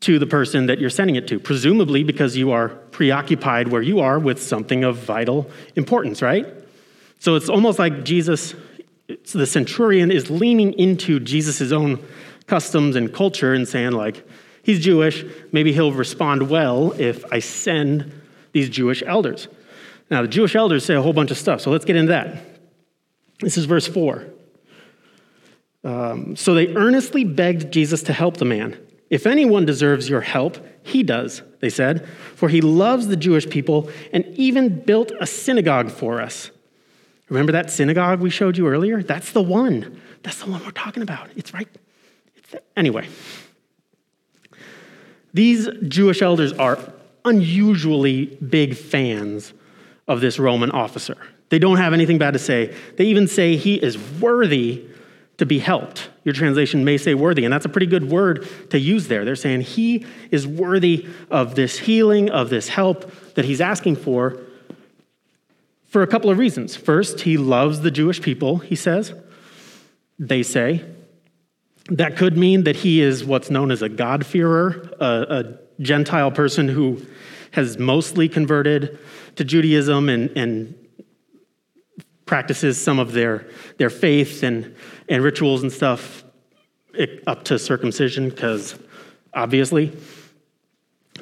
to 0.00 0.18
the 0.18 0.26
person 0.26 0.66
that 0.66 0.78
you're 0.78 0.90
sending 0.90 1.16
it 1.16 1.26
to, 1.26 1.40
presumably 1.40 2.04
because 2.04 2.36
you 2.36 2.52
are 2.52 2.68
preoccupied 2.68 3.68
where 3.68 3.82
you 3.82 3.98
are 4.00 4.18
with 4.18 4.40
something 4.40 4.84
of 4.84 4.96
vital 4.96 5.50
importance, 5.74 6.22
right? 6.22 6.46
So 7.18 7.34
it's 7.34 7.48
almost 7.48 7.78
like 7.78 8.04
Jesus, 8.04 8.54
the 9.32 9.46
centurion, 9.46 10.12
is 10.12 10.30
leaning 10.30 10.72
into 10.74 11.18
Jesus' 11.18 11.72
own 11.72 11.98
customs 12.46 12.94
and 12.94 13.12
culture 13.12 13.54
and 13.54 13.66
saying, 13.66 13.92
like, 13.92 14.24
he's 14.68 14.84
Jewish, 14.84 15.24
maybe 15.50 15.72
he'll 15.72 15.92
respond 15.92 16.50
well 16.50 16.92
if 16.98 17.24
I 17.32 17.38
send 17.38 18.12
these 18.52 18.68
Jewish 18.68 19.02
elders. 19.06 19.48
Now, 20.10 20.20
the 20.20 20.28
Jewish 20.28 20.54
elders 20.54 20.84
say 20.84 20.94
a 20.94 21.00
whole 21.00 21.14
bunch 21.14 21.30
of 21.30 21.38
stuff, 21.38 21.62
so 21.62 21.70
let's 21.70 21.86
get 21.86 21.96
into 21.96 22.12
that. 22.12 22.44
This 23.40 23.56
is 23.56 23.64
verse 23.64 23.86
4. 23.86 24.26
Um, 25.84 26.36
so 26.36 26.52
they 26.52 26.74
earnestly 26.74 27.24
begged 27.24 27.72
Jesus 27.72 28.02
to 28.04 28.12
help 28.12 28.36
the 28.36 28.44
man. 28.44 28.78
If 29.08 29.26
anyone 29.26 29.64
deserves 29.64 30.06
your 30.06 30.20
help, 30.20 30.58
he 30.82 31.02
does, 31.02 31.40
they 31.60 31.70
said, 31.70 32.06
for 32.34 32.50
he 32.50 32.60
loves 32.60 33.06
the 33.06 33.16
Jewish 33.16 33.48
people 33.48 33.88
and 34.12 34.26
even 34.34 34.80
built 34.80 35.12
a 35.18 35.26
synagogue 35.26 35.90
for 35.90 36.20
us. 36.20 36.50
Remember 37.30 37.52
that 37.52 37.70
synagogue 37.70 38.20
we 38.20 38.28
showed 38.28 38.58
you 38.58 38.68
earlier? 38.68 39.02
That's 39.02 39.32
the 39.32 39.42
one. 39.42 39.98
That's 40.22 40.42
the 40.44 40.50
one 40.50 40.62
we're 40.62 40.72
talking 40.72 41.02
about. 41.02 41.30
It's 41.36 41.54
right. 41.54 41.68
It's 42.36 42.54
anyway, 42.76 43.08
these 45.38 45.68
Jewish 45.86 46.20
elders 46.20 46.52
are 46.54 46.80
unusually 47.24 48.26
big 48.26 48.76
fans 48.76 49.52
of 50.08 50.20
this 50.20 50.36
Roman 50.36 50.72
officer. 50.72 51.16
They 51.50 51.60
don't 51.60 51.76
have 51.76 51.92
anything 51.92 52.18
bad 52.18 52.32
to 52.32 52.40
say. 52.40 52.74
They 52.96 53.04
even 53.04 53.28
say 53.28 53.54
he 53.54 53.76
is 53.76 53.96
worthy 54.20 54.84
to 55.36 55.46
be 55.46 55.60
helped. 55.60 56.10
Your 56.24 56.34
translation 56.34 56.84
may 56.84 56.98
say 56.98 57.14
worthy, 57.14 57.44
and 57.44 57.54
that's 57.54 57.64
a 57.64 57.68
pretty 57.68 57.86
good 57.86 58.10
word 58.10 58.48
to 58.70 58.80
use 58.80 59.06
there. 59.06 59.24
They're 59.24 59.36
saying 59.36 59.60
he 59.60 60.04
is 60.32 60.44
worthy 60.44 61.06
of 61.30 61.54
this 61.54 61.78
healing, 61.78 62.30
of 62.30 62.50
this 62.50 62.66
help 62.70 63.08
that 63.34 63.44
he's 63.44 63.60
asking 63.60 63.94
for, 63.94 64.40
for 65.86 66.02
a 66.02 66.08
couple 66.08 66.30
of 66.30 66.38
reasons. 66.38 66.74
First, 66.74 67.20
he 67.20 67.36
loves 67.36 67.82
the 67.82 67.92
Jewish 67.92 68.20
people, 68.20 68.56
he 68.58 68.74
says. 68.74 69.14
They 70.18 70.42
say. 70.42 70.84
That 71.88 72.16
could 72.16 72.36
mean 72.36 72.64
that 72.64 72.76
he 72.76 73.00
is 73.00 73.24
what's 73.24 73.50
known 73.50 73.70
as 73.70 73.82
a 73.82 73.88
God-fearer, 73.88 74.90
a, 75.00 75.04
a 75.06 75.82
Gentile 75.82 76.30
person 76.30 76.68
who 76.68 77.00
has 77.52 77.78
mostly 77.78 78.28
converted 78.28 78.98
to 79.36 79.44
Judaism 79.44 80.08
and, 80.08 80.30
and 80.36 80.74
practices 82.26 82.80
some 82.80 82.98
of 82.98 83.12
their, 83.12 83.48
their 83.78 83.88
faith 83.88 84.42
and, 84.42 84.76
and 85.08 85.22
rituals 85.22 85.62
and 85.62 85.72
stuff 85.72 86.24
eh, 86.98 87.06
up 87.26 87.44
to 87.44 87.58
circumcision, 87.58 88.28
because 88.28 88.78
obviously. 89.32 89.96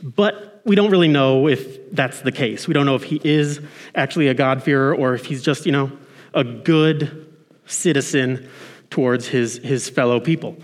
But 0.03 0.63
we 0.65 0.75
don't 0.75 0.91
really 0.91 1.09
know 1.09 1.47
if 1.47 1.93
that's 1.93 2.23
the 2.23 2.33
case. 2.33 2.67
We 2.67 2.75
don't 2.75 2.87
know 2.87 2.97
if 2.97 3.05
he 3.05 3.21
is 3.23 3.61
actually 3.95 4.27
a 4.29 4.35
God-fearer 4.35 4.97
or 4.97 5.15
if 5.15 5.27
he's 5.27 5.43
just, 5.43 5.65
you 5.65 5.73
know, 5.73 5.93
a 6.35 6.43
good 6.43 7.33
citizen 7.67 8.49
towards 8.91 9.29
his, 9.29 9.59
his 9.59 9.89
fellow 9.89 10.21
people. 10.21 10.57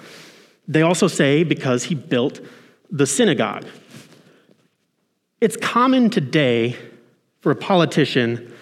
They 0.68 0.82
also 0.82 1.08
say 1.08 1.44
because 1.44 1.84
he 1.84 1.94
built 1.94 2.40
the 2.90 3.06
synagogue. 3.06 3.66
It's 5.40 5.56
common 5.56 6.08
today 6.10 6.76
for 7.40 7.50
a 7.50 7.56
politician 7.56 8.52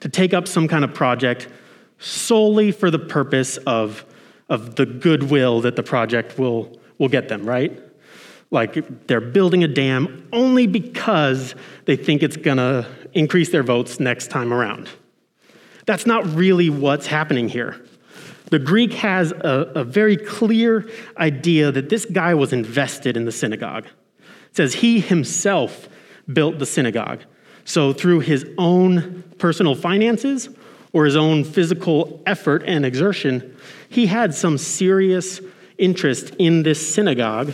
to 0.00 0.08
take 0.08 0.34
up 0.34 0.46
some 0.46 0.68
kind 0.68 0.84
of 0.84 0.92
project 0.92 1.48
solely 1.98 2.72
for 2.72 2.90
the 2.90 2.98
purpose 2.98 3.56
of, 3.58 4.04
of 4.48 4.76
the 4.76 4.84
goodwill 4.84 5.62
that 5.62 5.76
the 5.76 5.82
project 5.82 6.38
will, 6.38 6.78
will 6.98 7.08
get 7.08 7.28
them, 7.28 7.46
right? 7.46 7.82
Like 8.50 9.06
they're 9.06 9.20
building 9.20 9.64
a 9.64 9.68
dam 9.68 10.28
only 10.32 10.66
because 10.66 11.54
they 11.86 11.96
think 11.96 12.22
it's 12.22 12.36
gonna 12.36 12.86
increase 13.12 13.50
their 13.50 13.62
votes 13.62 13.98
next 13.98 14.28
time 14.28 14.52
around. 14.52 14.88
That's 15.86 16.06
not 16.06 16.26
really 16.34 16.68
what's 16.68 17.06
happening 17.06 17.48
here. 17.48 17.80
The 18.50 18.58
Greek 18.58 18.92
has 18.94 19.32
a, 19.32 19.72
a 19.74 19.84
very 19.84 20.16
clear 20.16 20.88
idea 21.18 21.72
that 21.72 21.88
this 21.88 22.04
guy 22.04 22.34
was 22.34 22.52
invested 22.52 23.16
in 23.16 23.24
the 23.24 23.32
synagogue. 23.32 23.86
It 23.86 24.56
says 24.56 24.74
he 24.74 25.00
himself 25.00 25.88
built 26.32 26.58
the 26.58 26.66
synagogue. 26.66 27.22
So, 27.64 27.92
through 27.92 28.20
his 28.20 28.46
own 28.58 29.24
personal 29.38 29.74
finances 29.74 30.48
or 30.92 31.04
his 31.04 31.16
own 31.16 31.42
physical 31.42 32.22
effort 32.24 32.62
and 32.64 32.86
exertion, 32.86 33.56
he 33.88 34.06
had 34.06 34.34
some 34.34 34.56
serious 34.56 35.40
interest 35.76 36.30
in 36.38 36.62
this 36.62 36.94
synagogue. 36.94 37.52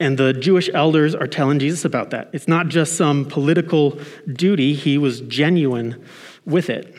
And 0.00 0.16
the 0.16 0.32
Jewish 0.32 0.70
elders 0.72 1.16
are 1.16 1.26
telling 1.26 1.58
Jesus 1.58 1.84
about 1.84 2.10
that. 2.10 2.30
It's 2.32 2.46
not 2.46 2.68
just 2.68 2.96
some 2.96 3.24
political 3.24 3.98
duty, 4.32 4.74
he 4.74 4.96
was 4.96 5.20
genuine 5.22 6.04
with 6.44 6.70
it. 6.70 6.94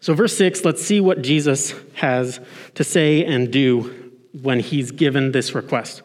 So, 0.00 0.14
verse 0.14 0.36
6, 0.36 0.64
let's 0.64 0.82
see 0.82 1.00
what 1.00 1.22
Jesus 1.22 1.74
has 1.94 2.40
to 2.74 2.84
say 2.84 3.24
and 3.24 3.52
do 3.52 4.12
when 4.40 4.60
he's 4.60 4.90
given 4.90 5.32
this 5.32 5.54
request. 5.54 6.02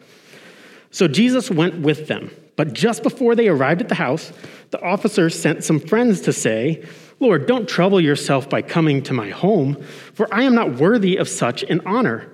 So, 0.90 1.08
Jesus 1.08 1.50
went 1.50 1.80
with 1.80 2.06
them. 2.06 2.30
But 2.56 2.72
just 2.72 3.02
before 3.02 3.34
they 3.34 3.48
arrived 3.48 3.82
at 3.82 3.88
the 3.88 3.94
house, 3.94 4.32
the 4.70 4.80
officer 4.82 5.28
sent 5.30 5.62
some 5.62 5.78
friends 5.78 6.22
to 6.22 6.32
say, 6.32 6.84
Lord, 7.20 7.46
don't 7.46 7.68
trouble 7.68 8.00
yourself 8.00 8.48
by 8.48 8.62
coming 8.62 9.02
to 9.04 9.12
my 9.12 9.30
home, 9.30 9.82
for 10.12 10.32
I 10.32 10.42
am 10.42 10.54
not 10.54 10.76
worthy 10.76 11.16
of 11.16 11.28
such 11.28 11.62
an 11.62 11.80
honor. 11.86 12.30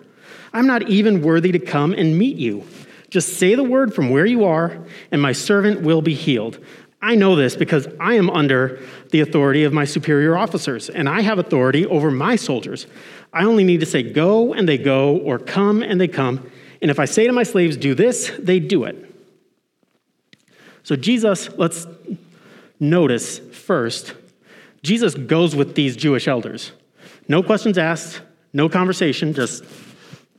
I'm 0.53 0.67
not 0.67 0.89
even 0.89 1.23
worthy 1.23 1.53
to 1.53 1.59
come 1.59 1.93
and 1.93 2.19
meet 2.19 2.37
you. 2.37 2.65
Just 3.11 3.39
say 3.39 3.55
the 3.55 3.65
word 3.65 3.95
from 3.95 4.11
where 4.11 4.27
you 4.27 4.45
are, 4.45 4.79
and 5.11 5.21
my 5.21 5.33
servant 5.33 5.83
will 5.83 6.03
be 6.03 6.15
healed. 6.15 6.59
I 7.03 7.17
know 7.17 7.35
this 7.35 7.57
because 7.57 7.89
I 7.99 8.15
am 8.15 8.31
under 8.31 8.81
the 9.11 9.21
authority 9.21 9.65
of 9.65 9.73
my 9.73 9.85
superior 9.85 10.37
officers, 10.39 10.89
and 10.89 11.09
I 11.09 11.21
have 11.23 11.41
authority 11.41 11.85
over 11.85 12.13
my 12.13 12.37
soldiers. 12.37 12.87
I 13.33 13.45
only 13.45 13.65
need 13.65 13.81
to 13.81 13.87
say, 13.87 14.05
Go, 14.05 14.55
and 14.55 14.69
they 14.69 14.79
go, 14.79 15.17
or 15.19 15.41
come, 15.41 15.83
and 15.83 16.01
they 16.01 16.07
come. 16.07 16.49
And 16.81 16.91
if 16.91 17.01
I 17.01 17.07
say 17.07 17.27
to 17.27 17.33
my 17.33 17.43
slaves, 17.43 17.77
Do 17.77 17.95
this, 17.95 18.31
they 18.39 18.61
do 18.61 18.85
it. 18.85 19.13
So, 20.85 20.95
Jesus, 20.95 21.51
let's 21.57 21.87
notice 22.79 23.39
first, 23.39 24.15
Jesus 24.83 25.15
goes 25.15 25.57
with 25.57 25.75
these 25.75 25.97
Jewish 25.97 26.29
elders. 26.29 26.73
No 27.29 27.43
questions 27.43 27.79
asked, 27.79 28.21
no 28.53 28.69
conversation, 28.69 29.33
just, 29.33 29.65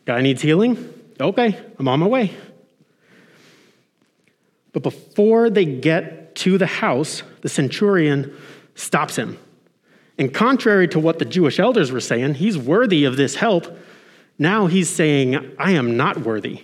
guy 0.06 0.22
needs 0.22 0.42
healing? 0.42 0.94
Okay, 1.20 1.60
I'm 1.78 1.88
on 1.88 2.00
my 2.00 2.08
way. 2.08 2.34
But 4.74 4.84
before 4.84 5.50
they 5.50 5.66
get 5.66 6.23
to 6.36 6.58
the 6.58 6.66
house, 6.66 7.24
the 7.42 7.50
centurion 7.50 8.36
stops 8.76 9.16
him. 9.16 9.38
And 10.18 10.34
contrary 10.34 10.88
to 10.90 11.00
what 11.00 11.20
the 11.20 11.26
Jewish 11.26 11.60
elders 11.60 11.92
were 11.92 12.00
saying, 12.00 12.36
he's 12.36 12.58
worthy 12.58 13.06
of 13.06 13.18
this 13.18 13.36
help. 13.36 13.66
Now 14.38 14.68
he's 14.68 14.90
saying, 14.90 15.56
I 15.58 15.72
am 15.72 15.98
not 15.98 16.20
worthy. 16.20 16.64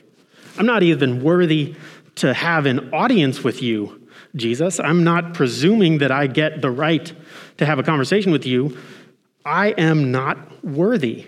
I'm 0.57 0.65
not 0.65 0.83
even 0.83 1.23
worthy 1.23 1.75
to 2.15 2.33
have 2.33 2.65
an 2.65 2.93
audience 2.93 3.43
with 3.43 3.61
you, 3.61 4.07
Jesus. 4.35 4.79
I'm 4.79 5.03
not 5.03 5.33
presuming 5.33 5.99
that 5.99 6.11
I 6.11 6.27
get 6.27 6.61
the 6.61 6.69
right 6.69 7.11
to 7.57 7.65
have 7.65 7.79
a 7.79 7.83
conversation 7.83 8.31
with 8.31 8.45
you. 8.45 8.77
I 9.45 9.69
am 9.69 10.11
not 10.11 10.63
worthy. 10.63 11.27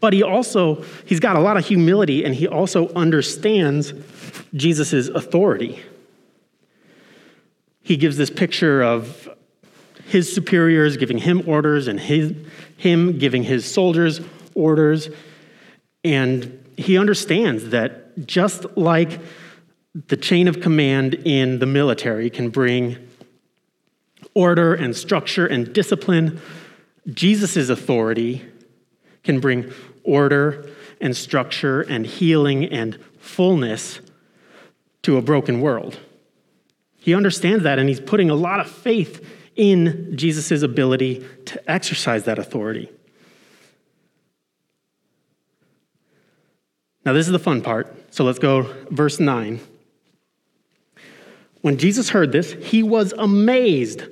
But 0.00 0.14
he 0.14 0.22
also, 0.22 0.82
he's 1.04 1.20
got 1.20 1.36
a 1.36 1.40
lot 1.40 1.56
of 1.56 1.66
humility 1.66 2.24
and 2.24 2.34
he 2.34 2.48
also 2.48 2.88
understands 2.94 3.92
Jesus' 4.54 5.08
authority. 5.08 5.80
He 7.84 7.98
gives 7.98 8.16
this 8.16 8.30
picture 8.30 8.82
of 8.82 9.28
his 10.06 10.34
superiors 10.34 10.96
giving 10.96 11.18
him 11.18 11.46
orders 11.46 11.86
and 11.86 12.00
his, 12.00 12.34
him 12.78 13.18
giving 13.18 13.42
his 13.42 13.70
soldiers 13.70 14.22
orders. 14.54 15.10
And 16.02 16.64
he 16.76 16.96
understands 16.98 17.68
that 17.68 18.26
just 18.26 18.64
like 18.76 19.20
the 20.08 20.16
chain 20.16 20.48
of 20.48 20.62
command 20.62 21.14
in 21.14 21.58
the 21.58 21.66
military 21.66 22.30
can 22.30 22.48
bring 22.48 22.96
order 24.34 24.74
and 24.74 24.96
structure 24.96 25.46
and 25.46 25.72
discipline, 25.72 26.40
Jesus' 27.12 27.68
authority 27.68 28.42
can 29.22 29.40
bring 29.40 29.70
order 30.04 30.70
and 31.02 31.14
structure 31.14 31.82
and 31.82 32.06
healing 32.06 32.64
and 32.64 32.98
fullness 33.18 34.00
to 35.02 35.18
a 35.18 35.22
broken 35.22 35.60
world. 35.60 35.98
He 37.04 37.14
understands 37.14 37.64
that 37.64 37.78
and 37.78 37.86
he's 37.86 38.00
putting 38.00 38.30
a 38.30 38.34
lot 38.34 38.60
of 38.60 38.66
faith 38.66 39.22
in 39.56 40.16
Jesus' 40.16 40.62
ability 40.62 41.22
to 41.44 41.70
exercise 41.70 42.24
that 42.24 42.38
authority. 42.38 42.90
Now, 47.04 47.12
this 47.12 47.26
is 47.26 47.32
the 47.32 47.38
fun 47.38 47.60
part. 47.60 47.94
So 48.10 48.24
let's 48.24 48.38
go, 48.38 48.74
verse 48.90 49.20
9. 49.20 49.60
When 51.60 51.76
Jesus 51.76 52.08
heard 52.08 52.32
this, 52.32 52.54
he 52.54 52.82
was 52.82 53.12
amazed. 53.18 54.04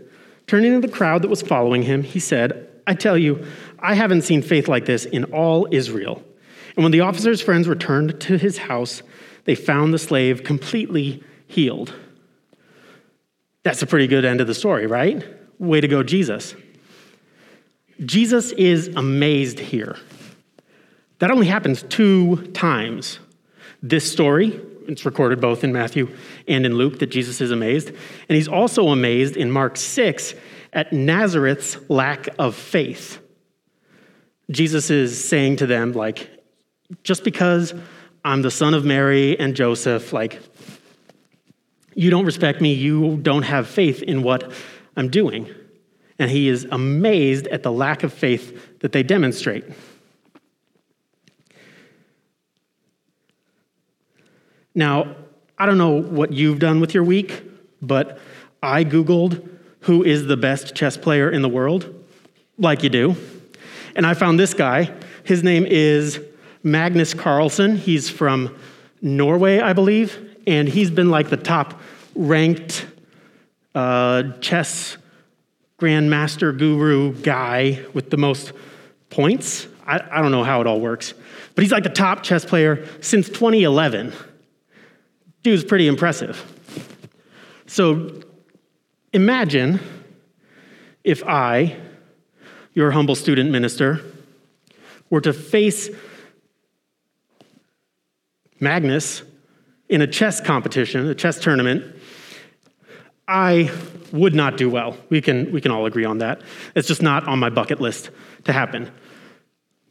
Turning 0.46 0.78
to 0.78 0.86
the 0.86 0.92
crowd 0.92 1.22
that 1.22 1.28
was 1.28 1.40
following 1.40 1.84
him, 1.84 2.02
he 2.02 2.20
said, 2.20 2.68
I 2.86 2.92
tell 2.92 3.16
you, 3.16 3.46
I 3.78 3.94
haven't 3.94 4.20
seen 4.20 4.42
faith 4.42 4.68
like 4.68 4.84
this 4.84 5.06
in 5.06 5.24
all 5.32 5.66
Israel. 5.70 6.22
And 6.76 6.82
when 6.82 6.92
the 6.92 7.00
officer's 7.00 7.40
friends 7.40 7.68
returned 7.68 8.20
to 8.20 8.36
his 8.36 8.58
house, 8.58 9.02
they 9.44 9.54
found 9.54 9.94
the 9.94 9.98
slave 9.98 10.44
completely 10.44 11.24
healed. 11.46 11.94
That's 13.62 13.82
a 13.82 13.86
pretty 13.86 14.06
good 14.06 14.24
end 14.24 14.40
of 14.40 14.46
the 14.46 14.54
story, 14.54 14.86
right? 14.86 15.24
Way 15.58 15.80
to 15.80 15.88
go, 15.88 16.02
Jesus. 16.02 16.54
Jesus 18.04 18.52
is 18.52 18.88
amazed 18.88 19.58
here. 19.58 19.96
That 21.20 21.30
only 21.30 21.46
happens 21.46 21.82
two 21.84 22.48
times. 22.48 23.20
This 23.82 24.10
story, 24.10 24.60
it's 24.88 25.04
recorded 25.04 25.40
both 25.40 25.62
in 25.62 25.72
Matthew 25.72 26.08
and 26.48 26.66
in 26.66 26.74
Luke 26.74 26.98
that 26.98 27.10
Jesus 27.10 27.40
is 27.40 27.52
amazed. 27.52 27.88
And 27.88 28.36
he's 28.36 28.48
also 28.48 28.88
amazed 28.88 29.36
in 29.36 29.50
Mark 29.50 29.76
6 29.76 30.34
at 30.72 30.92
Nazareth's 30.92 31.78
lack 31.88 32.28
of 32.38 32.56
faith. 32.56 33.20
Jesus 34.50 34.90
is 34.90 35.22
saying 35.22 35.56
to 35.56 35.66
them, 35.66 35.92
like, 35.92 36.28
just 37.04 37.22
because 37.22 37.74
I'm 38.24 38.42
the 38.42 38.50
son 38.50 38.74
of 38.74 38.84
Mary 38.84 39.38
and 39.38 39.54
Joseph, 39.54 40.12
like, 40.12 40.40
you 41.94 42.10
don't 42.10 42.24
respect 42.24 42.60
me, 42.60 42.72
you 42.72 43.16
don't 43.18 43.42
have 43.42 43.68
faith 43.68 44.02
in 44.02 44.22
what 44.22 44.52
I'm 44.96 45.08
doing. 45.08 45.48
And 46.18 46.30
he 46.30 46.48
is 46.48 46.66
amazed 46.70 47.46
at 47.48 47.62
the 47.62 47.72
lack 47.72 48.02
of 48.02 48.12
faith 48.12 48.78
that 48.80 48.92
they 48.92 49.02
demonstrate. 49.02 49.64
Now, 54.74 55.16
I 55.58 55.66
don't 55.66 55.78
know 55.78 56.00
what 56.00 56.32
you've 56.32 56.58
done 56.58 56.80
with 56.80 56.94
your 56.94 57.04
week, 57.04 57.42
but 57.80 58.18
I 58.62 58.84
Googled 58.84 59.48
who 59.82 60.04
is 60.04 60.26
the 60.26 60.36
best 60.36 60.74
chess 60.74 60.96
player 60.96 61.28
in 61.28 61.42
the 61.42 61.48
world, 61.48 61.92
like 62.56 62.82
you 62.82 62.88
do. 62.88 63.16
And 63.96 64.06
I 64.06 64.14
found 64.14 64.38
this 64.38 64.54
guy. 64.54 64.92
His 65.24 65.42
name 65.42 65.66
is 65.66 66.20
Magnus 66.62 67.14
Carlsen. 67.14 67.76
He's 67.76 68.08
from 68.08 68.56
Norway, 69.00 69.58
I 69.58 69.72
believe, 69.72 70.31
and 70.46 70.68
he's 70.68 70.90
been 70.90 71.10
like 71.10 71.30
the 71.30 71.36
top 71.36 71.80
ranked 72.14 72.86
uh, 73.74 74.24
chess 74.40 74.96
grandmaster 75.78 76.56
guru 76.56 77.12
guy 77.22 77.84
with 77.92 78.10
the 78.10 78.16
most 78.16 78.52
points. 79.10 79.66
I, 79.86 80.00
I 80.10 80.22
don't 80.22 80.30
know 80.30 80.44
how 80.44 80.60
it 80.60 80.66
all 80.66 80.80
works, 80.80 81.14
but 81.54 81.62
he's 81.62 81.72
like 81.72 81.82
the 81.82 81.90
top 81.90 82.22
chess 82.22 82.44
player 82.44 82.86
since 83.00 83.28
2011. 83.28 84.12
Dude's 85.42 85.64
pretty 85.64 85.88
impressive. 85.88 86.44
So 87.66 88.22
imagine 89.12 89.80
if 91.02 91.24
I, 91.24 91.76
your 92.74 92.92
humble 92.92 93.14
student 93.14 93.50
minister, 93.50 94.00
were 95.10 95.20
to 95.20 95.32
face 95.32 95.90
Magnus 98.60 99.22
in 99.92 100.00
a 100.00 100.06
chess 100.06 100.40
competition, 100.40 101.06
a 101.06 101.14
chess 101.14 101.38
tournament, 101.38 101.84
I 103.28 103.70
would 104.10 104.34
not 104.34 104.56
do 104.56 104.70
well. 104.70 104.96
We 105.10 105.20
can, 105.20 105.52
we 105.52 105.60
can 105.60 105.70
all 105.70 105.84
agree 105.84 106.06
on 106.06 106.18
that. 106.18 106.40
It's 106.74 106.88
just 106.88 107.02
not 107.02 107.28
on 107.28 107.38
my 107.38 107.50
bucket 107.50 107.78
list 107.78 108.08
to 108.44 108.54
happen. 108.54 108.90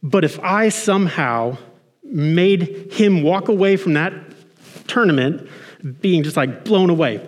But 0.02 0.24
if 0.24 0.40
I 0.40 0.70
somehow 0.70 1.56
made 2.02 2.92
him 2.92 3.22
walk 3.22 3.46
away 3.46 3.76
from 3.76 3.94
that 3.94 4.12
tournament 4.88 5.48
being 6.00 6.24
just 6.24 6.36
like 6.36 6.64
blown 6.64 6.90
away, 6.90 7.24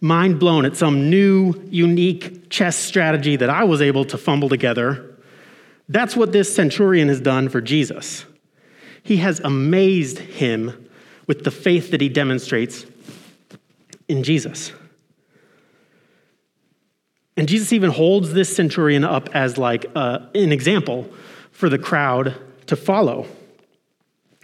mind 0.00 0.40
blown 0.40 0.64
at 0.64 0.76
some 0.76 1.10
new, 1.10 1.54
unique 1.70 2.50
chess 2.50 2.76
strategy 2.76 3.36
that 3.36 3.48
I 3.48 3.62
was 3.62 3.80
able 3.80 4.04
to 4.06 4.18
fumble 4.18 4.48
together, 4.48 5.16
that's 5.88 6.16
what 6.16 6.32
this 6.32 6.52
centurion 6.52 7.06
has 7.06 7.20
done 7.20 7.48
for 7.48 7.60
Jesus. 7.60 8.24
He 9.04 9.18
has 9.18 9.38
amazed 9.38 10.18
him 10.18 10.88
with 11.30 11.44
the 11.44 11.50
faith 11.52 11.92
that 11.92 12.00
he 12.00 12.08
demonstrates 12.08 12.84
in 14.08 14.24
Jesus. 14.24 14.72
And 17.36 17.46
Jesus 17.46 17.72
even 17.72 17.90
holds 17.90 18.32
this 18.32 18.56
centurion 18.56 19.04
up 19.04 19.28
as 19.32 19.56
like 19.56 19.86
uh, 19.94 20.26
an 20.34 20.50
example 20.50 21.08
for 21.52 21.68
the 21.68 21.78
crowd 21.78 22.34
to 22.66 22.74
follow. 22.74 23.28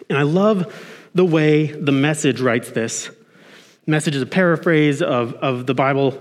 And 0.08 0.16
I 0.16 0.22
love 0.22 0.72
the 1.12 1.24
way 1.24 1.66
the 1.72 1.90
message 1.90 2.40
writes 2.40 2.70
this. 2.70 3.06
The 3.86 3.90
message 3.90 4.14
is 4.14 4.22
a 4.22 4.26
paraphrase 4.26 5.02
of, 5.02 5.34
of 5.34 5.66
the 5.66 5.74
Bible, 5.74 6.16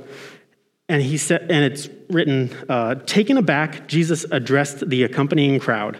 and 0.89 0.99
he 0.99 1.19
said, 1.19 1.41
and 1.41 1.63
it's 1.63 1.89
written, 2.09 2.49
uh, 2.67 2.95
taken 3.05 3.37
aback, 3.37 3.87
Jesus 3.87 4.25
addressed 4.31 4.89
the 4.89 5.03
accompanying 5.03 5.59
crowd. 5.59 5.99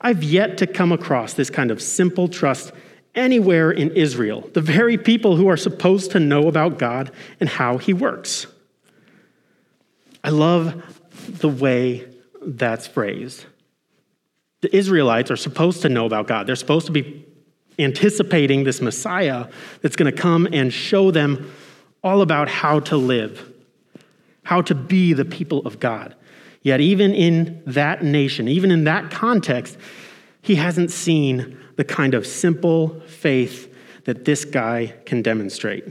I've 0.00 0.24
yet 0.24 0.56
to 0.56 0.66
come 0.66 0.90
across 0.90 1.34
this 1.34 1.50
kind 1.50 1.70
of 1.70 1.82
simple 1.82 2.28
trust 2.28 2.72
anywhere 3.16 3.70
in 3.70 3.90
Israel, 3.92 4.48
the 4.52 4.60
very 4.60 4.98
people 4.98 5.36
who 5.36 5.48
are 5.48 5.56
supposed 5.56 6.12
to 6.12 6.20
know 6.20 6.46
about 6.46 6.78
God 6.78 7.10
and 7.40 7.48
how 7.48 7.78
he 7.78 7.92
works. 7.92 8.46
I 10.22 10.30
love 10.30 10.82
the 11.40 11.48
way 11.48 12.06
that's 12.42 12.86
phrased. 12.86 13.46
The 14.60 14.74
Israelites 14.74 15.30
are 15.30 15.36
supposed 15.36 15.82
to 15.82 15.88
know 15.88 16.06
about 16.06 16.26
God. 16.26 16.46
They're 16.46 16.56
supposed 16.56 16.86
to 16.86 16.92
be 16.92 17.24
anticipating 17.78 18.64
this 18.64 18.80
Messiah 18.80 19.46
that's 19.82 19.96
going 19.96 20.12
to 20.12 20.20
come 20.20 20.48
and 20.52 20.72
show 20.72 21.10
them 21.10 21.52
all 22.02 22.22
about 22.22 22.48
how 22.48 22.80
to 22.80 22.96
live, 22.96 23.52
how 24.44 24.62
to 24.62 24.74
be 24.74 25.12
the 25.12 25.24
people 25.24 25.66
of 25.66 25.80
God. 25.80 26.14
Yet, 26.62 26.80
even 26.80 27.14
in 27.14 27.62
that 27.66 28.02
nation, 28.02 28.48
even 28.48 28.70
in 28.70 28.84
that 28.84 29.10
context, 29.10 29.78
he 30.46 30.54
hasn't 30.54 30.92
seen 30.92 31.58
the 31.74 31.82
kind 31.82 32.14
of 32.14 32.24
simple 32.24 33.00
faith 33.00 33.74
that 34.04 34.24
this 34.24 34.44
guy 34.44 34.94
can 35.04 35.20
demonstrate. 35.20 35.84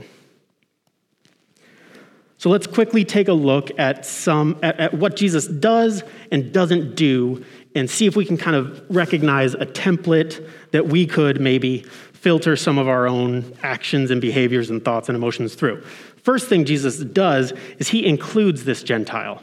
So 2.38 2.48
let's 2.48 2.66
quickly 2.66 3.04
take 3.04 3.28
a 3.28 3.34
look 3.34 3.78
at 3.78 4.06
some 4.06 4.58
at, 4.62 4.80
at, 4.80 4.94
what 4.94 5.14
Jesus 5.14 5.46
does 5.46 6.02
and 6.32 6.54
doesn't 6.54 6.94
do 6.94 7.44
and 7.74 7.90
see 7.90 8.06
if 8.06 8.16
we 8.16 8.24
can 8.24 8.38
kind 8.38 8.56
of 8.56 8.82
recognize 8.88 9.52
a 9.52 9.66
template 9.66 10.48
that 10.70 10.86
we 10.86 11.06
could 11.06 11.38
maybe 11.38 11.82
filter 12.14 12.56
some 12.56 12.78
of 12.78 12.88
our 12.88 13.06
own 13.06 13.54
actions 13.62 14.10
and 14.10 14.22
behaviors 14.22 14.70
and 14.70 14.82
thoughts 14.82 15.10
and 15.10 15.16
emotions 15.16 15.54
through. 15.54 15.82
First 16.22 16.48
thing 16.48 16.64
Jesus 16.64 16.96
does 16.96 17.52
is 17.78 17.88
he 17.88 18.06
includes 18.06 18.64
this 18.64 18.82
Gentile. 18.82 19.42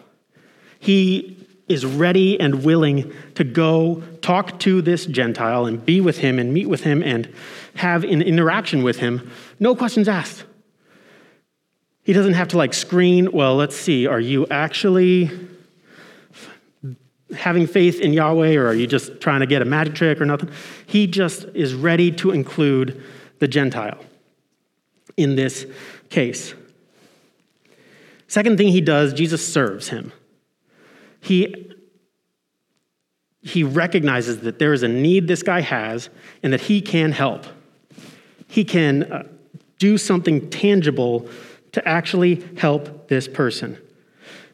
He 0.80 1.43
is 1.68 1.86
ready 1.86 2.40
and 2.40 2.64
willing 2.64 3.14
to 3.36 3.44
go 3.44 4.04
talk 4.22 4.60
to 4.60 4.82
this 4.82 5.06
Gentile 5.06 5.66
and 5.66 5.84
be 5.86 6.02
with 6.02 6.18
him 6.18 6.40
and 6.40 6.54
meet 6.54 6.68
with 6.68 6.84
him 6.84 7.02
and 7.02 7.34
have 7.76 8.04
an 8.04 8.22
interaction 8.22 8.84
with 8.84 9.00
him, 9.00 9.32
no 9.60 9.76
questions 9.76 10.08
asked. 10.08 10.44
He 12.04 12.12
doesn't 12.12 12.34
have 12.34 12.50
to 12.50 12.58
like 12.58 12.74
screen, 12.74 13.32
well, 13.32 13.56
let's 13.56 13.76
see, 13.76 14.08
are 14.08 14.20
you 14.20 14.46
actually 14.52 15.32
having 17.34 17.66
faith 17.66 18.00
in 18.00 18.14
Yahweh 18.14 18.56
or 18.56 18.68
are 18.68 18.74
you 18.74 18.86
just 18.86 19.22
trying 19.22 19.40
to 19.40 19.46
get 19.46 19.62
a 19.62 19.66
magic 19.66 19.96
trick 19.96 20.22
or 20.22 20.26
nothing? 20.26 20.50
He 20.86 21.08
just 21.08 21.46
is 21.54 21.74
ready 21.74 22.12
to 22.12 22.32
include 22.32 23.02
the 23.40 23.48
Gentile 23.48 23.98
in 25.18 25.36
this 25.36 25.66
case. 26.10 26.54
Second 28.28 28.58
thing 28.58 28.68
he 28.68 28.82
does, 28.82 29.14
Jesus 29.14 29.46
serves 29.52 29.90
him. 29.90 30.12
He, 31.24 31.72
he 33.42 33.64
recognizes 33.64 34.42
that 34.42 34.60
there 34.60 34.74
is 34.74 34.84
a 34.84 34.90
need 34.90 35.28
this 35.28 35.42
guy 35.42 35.62
has 35.62 36.10
and 36.44 36.52
that 36.52 36.62
he 36.62 36.82
can 36.82 37.14
help. 37.14 37.46
He 38.48 38.66
can 38.66 39.04
uh, 39.04 39.24
do 39.80 39.98
something 39.98 40.50
tangible 40.50 41.30
to 41.72 41.88
actually 41.88 42.44
help 42.58 43.08
this 43.08 43.30
person. 43.30 43.78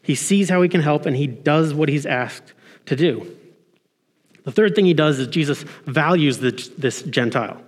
He 0.04 0.14
sees 0.14 0.50
how 0.50 0.62
he 0.62 0.70
can 0.70 0.82
help 0.82 1.08
and 1.08 1.16
he 1.16 1.26
does 1.26 1.74
what 1.74 1.90
he's 1.90 2.06
asked 2.06 2.54
to 2.86 2.96
do. 2.96 3.36
The 4.44 4.52
third 4.52 4.76
thing 4.76 4.86
he 4.86 4.94
does 4.94 5.18
is 5.18 5.28
Jesus 5.28 5.64
values 5.86 6.38
this 6.38 7.02
Gentile. 7.02 7.62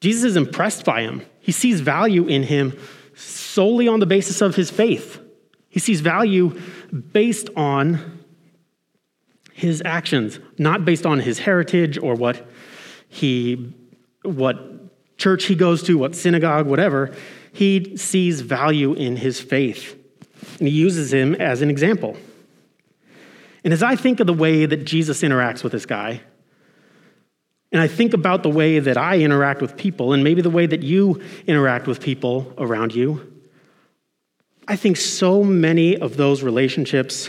Jesus 0.00 0.24
is 0.24 0.36
impressed 0.36 0.84
by 0.84 1.02
him. 1.02 1.22
He 1.40 1.52
sees 1.52 1.80
value 1.80 2.26
in 2.26 2.42
him 2.42 2.76
solely 3.14 3.86
on 3.86 4.00
the 4.00 4.06
basis 4.06 4.40
of 4.40 4.56
his 4.56 4.70
faith. 4.70 5.20
He 5.70 5.78
sees 5.78 6.00
value 6.00 6.60
based 7.12 7.48
on 7.56 8.20
his 9.54 9.82
actions, 9.84 10.38
not 10.58 10.84
based 10.84 11.06
on 11.06 11.20
his 11.20 11.38
heritage 11.38 11.96
or 11.96 12.14
what 12.14 12.46
he 13.08 13.74
what 14.22 15.16
church 15.16 15.44
he 15.44 15.54
goes 15.54 15.82
to, 15.84 15.96
what 15.96 16.14
synagogue, 16.14 16.66
whatever. 16.66 17.14
He 17.52 17.96
sees 17.96 18.40
value 18.40 18.92
in 18.94 19.16
his 19.16 19.40
faith. 19.40 19.96
And 20.58 20.68
he 20.68 20.74
uses 20.74 21.12
him 21.12 21.34
as 21.36 21.62
an 21.62 21.70
example. 21.70 22.16
And 23.64 23.72
as 23.72 23.82
I 23.82 23.96
think 23.96 24.20
of 24.20 24.26
the 24.26 24.32
way 24.32 24.66
that 24.66 24.84
Jesus 24.84 25.22
interacts 25.22 25.62
with 25.62 25.72
this 25.72 25.86
guy, 25.86 26.22
and 27.72 27.80
I 27.80 27.86
think 27.86 28.14
about 28.14 28.42
the 28.42 28.50
way 28.50 28.78
that 28.78 28.96
I 28.96 29.18
interact 29.18 29.60
with 29.60 29.76
people, 29.76 30.12
and 30.12 30.24
maybe 30.24 30.42
the 30.42 30.50
way 30.50 30.66
that 30.66 30.82
you 30.82 31.22
interact 31.46 31.86
with 31.86 32.00
people 32.00 32.52
around 32.58 32.94
you, 32.94 33.29
I 34.70 34.76
think 34.76 34.96
so 34.96 35.42
many 35.42 35.96
of 35.96 36.16
those 36.16 36.44
relationships 36.44 37.28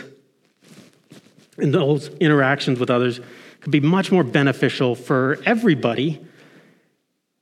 and 1.58 1.74
those 1.74 2.06
interactions 2.20 2.78
with 2.78 2.88
others 2.88 3.18
could 3.60 3.72
be 3.72 3.80
much 3.80 4.12
more 4.12 4.22
beneficial 4.22 4.94
for 4.94 5.38
everybody 5.44 6.24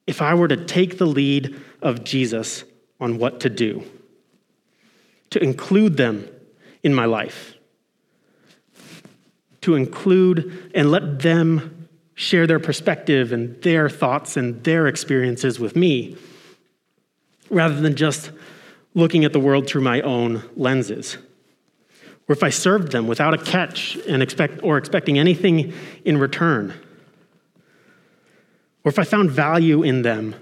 if 0.07 0.23
I 0.23 0.33
were 0.33 0.49
to 0.49 0.65
take 0.65 0.97
the 0.97 1.05
lead 1.07 1.55
of 1.83 2.03
Jesus 2.03 2.65
on 2.99 3.19
what 3.19 3.41
to 3.41 3.51
do, 3.51 3.85
to 5.31 5.39
include 5.39 5.99
them 5.99 6.27
in 6.83 6.95
my 6.95 7.05
life 7.05 7.55
to 9.63 9.75
include 9.75 10.71
and 10.75 10.91
let 10.91 11.21
them 11.21 11.89
share 12.15 12.47
their 12.47 12.59
perspective 12.59 13.33
and 13.33 13.61
their 13.63 13.91
thoughts 13.91 14.37
and 14.37 14.65
their 14.65 14.87
experiences 14.87 15.61
with 15.61 15.77
me, 15.77 16.17
rather 17.51 17.81
than 17.81 17.95
just 17.95 18.31
looking 18.95 19.25
at 19.25 19.33
the 19.33 19.41
world 19.41 19.69
through 19.69 19.83
my 19.83 20.01
own 20.01 20.43
lenses. 20.57 21.17
Or 22.29 22.33
if 22.33 22.43
I 22.43 22.51
served 22.51 22.93
them 22.93 23.07
without 23.07 23.35
a 23.35 23.39
catch 23.39 23.97
and 24.09 24.23
expect, 24.23 24.63
or 24.63 24.79
expecting 24.79 25.19
anything 25.19 25.73
in 26.05 26.19
return. 26.19 26.75
Or 28.85 28.89
if 28.89 28.99
I 28.99 29.05
found 29.05 29.31
value 29.31 29.83
in 29.83 30.03
them, 30.03 30.35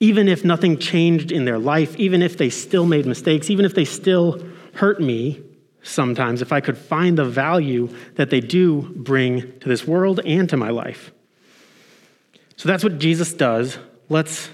even 0.00 0.28
if 0.28 0.44
nothing 0.44 0.78
changed 0.78 1.30
in 1.30 1.44
their 1.44 1.58
life, 1.58 1.94
even 1.96 2.22
if 2.22 2.38
they 2.38 2.50
still 2.50 2.86
made 2.86 3.06
mistakes, 3.06 3.50
even 3.50 3.64
if 3.64 3.74
they 3.74 3.84
still 3.84 4.44
hurt 4.74 5.00
me, 5.00 5.42
sometimes 5.82 6.42
if 6.42 6.52
I 6.52 6.60
could 6.60 6.76
find 6.76 7.16
the 7.16 7.24
value 7.24 7.88
that 8.16 8.30
they 8.30 8.40
do 8.40 8.82
bring 8.96 9.58
to 9.60 9.68
this 9.68 9.86
world 9.86 10.20
and 10.24 10.48
to 10.48 10.56
my 10.56 10.70
life. 10.70 11.12
So 12.56 12.68
that's 12.68 12.84
what 12.84 12.98
Jesus 12.98 13.32
does. 13.32 13.78
Let's 14.08 14.50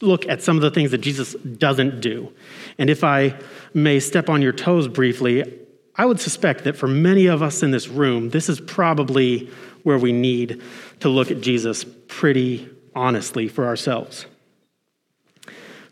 look 0.00 0.28
at 0.28 0.42
some 0.42 0.56
of 0.56 0.62
the 0.62 0.70
things 0.70 0.90
that 0.90 0.98
Jesus 0.98 1.34
doesn't 1.34 2.00
do. 2.00 2.32
And 2.78 2.90
if 2.90 3.04
I 3.04 3.38
may 3.72 4.00
step 4.00 4.28
on 4.28 4.42
your 4.42 4.52
toes 4.52 4.88
briefly, 4.88 5.60
I 5.96 6.06
would 6.06 6.20
suspect 6.20 6.64
that 6.64 6.76
for 6.76 6.88
many 6.88 7.26
of 7.26 7.42
us 7.42 7.62
in 7.62 7.70
this 7.70 7.88
room, 7.88 8.30
this 8.30 8.48
is 8.48 8.60
probably 8.60 9.50
where 9.84 9.98
we 9.98 10.12
need 10.12 10.62
to 11.00 11.08
look 11.08 11.30
at 11.30 11.40
Jesus 11.40 11.84
pretty 12.08 12.68
honestly 12.94 13.48
for 13.48 13.66
ourselves. 13.66 14.26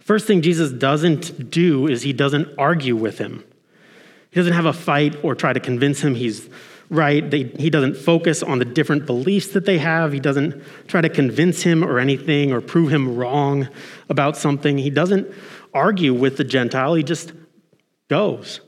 First 0.00 0.26
thing 0.26 0.42
Jesus 0.42 0.72
doesn't 0.72 1.50
do 1.50 1.86
is 1.86 2.02
he 2.02 2.12
doesn't 2.12 2.48
argue 2.58 2.96
with 2.96 3.18
him. 3.18 3.44
He 4.30 4.40
doesn't 4.40 4.54
have 4.54 4.66
a 4.66 4.72
fight 4.72 5.16
or 5.22 5.34
try 5.34 5.52
to 5.52 5.60
convince 5.60 6.00
him 6.00 6.14
he's 6.14 6.48
right. 6.92 7.28
They, 7.28 7.44
he 7.44 7.70
doesn't 7.70 7.96
focus 7.96 8.42
on 8.42 8.58
the 8.58 8.64
different 8.64 9.06
beliefs 9.06 9.48
that 9.48 9.64
they 9.64 9.78
have. 9.78 10.12
He 10.12 10.20
doesn't 10.20 10.62
try 10.86 11.00
to 11.00 11.08
convince 11.08 11.62
him 11.62 11.82
or 11.82 11.98
anything 11.98 12.52
or 12.52 12.60
prove 12.60 12.92
him 12.92 13.16
wrong 13.16 13.68
about 14.08 14.36
something. 14.36 14.78
He 14.78 14.90
doesn't 14.90 15.26
argue 15.74 16.12
with 16.12 16.36
the 16.36 16.44
Gentile. 16.44 16.94
He 16.94 17.02
just 17.02 17.32
goes. 18.08 18.60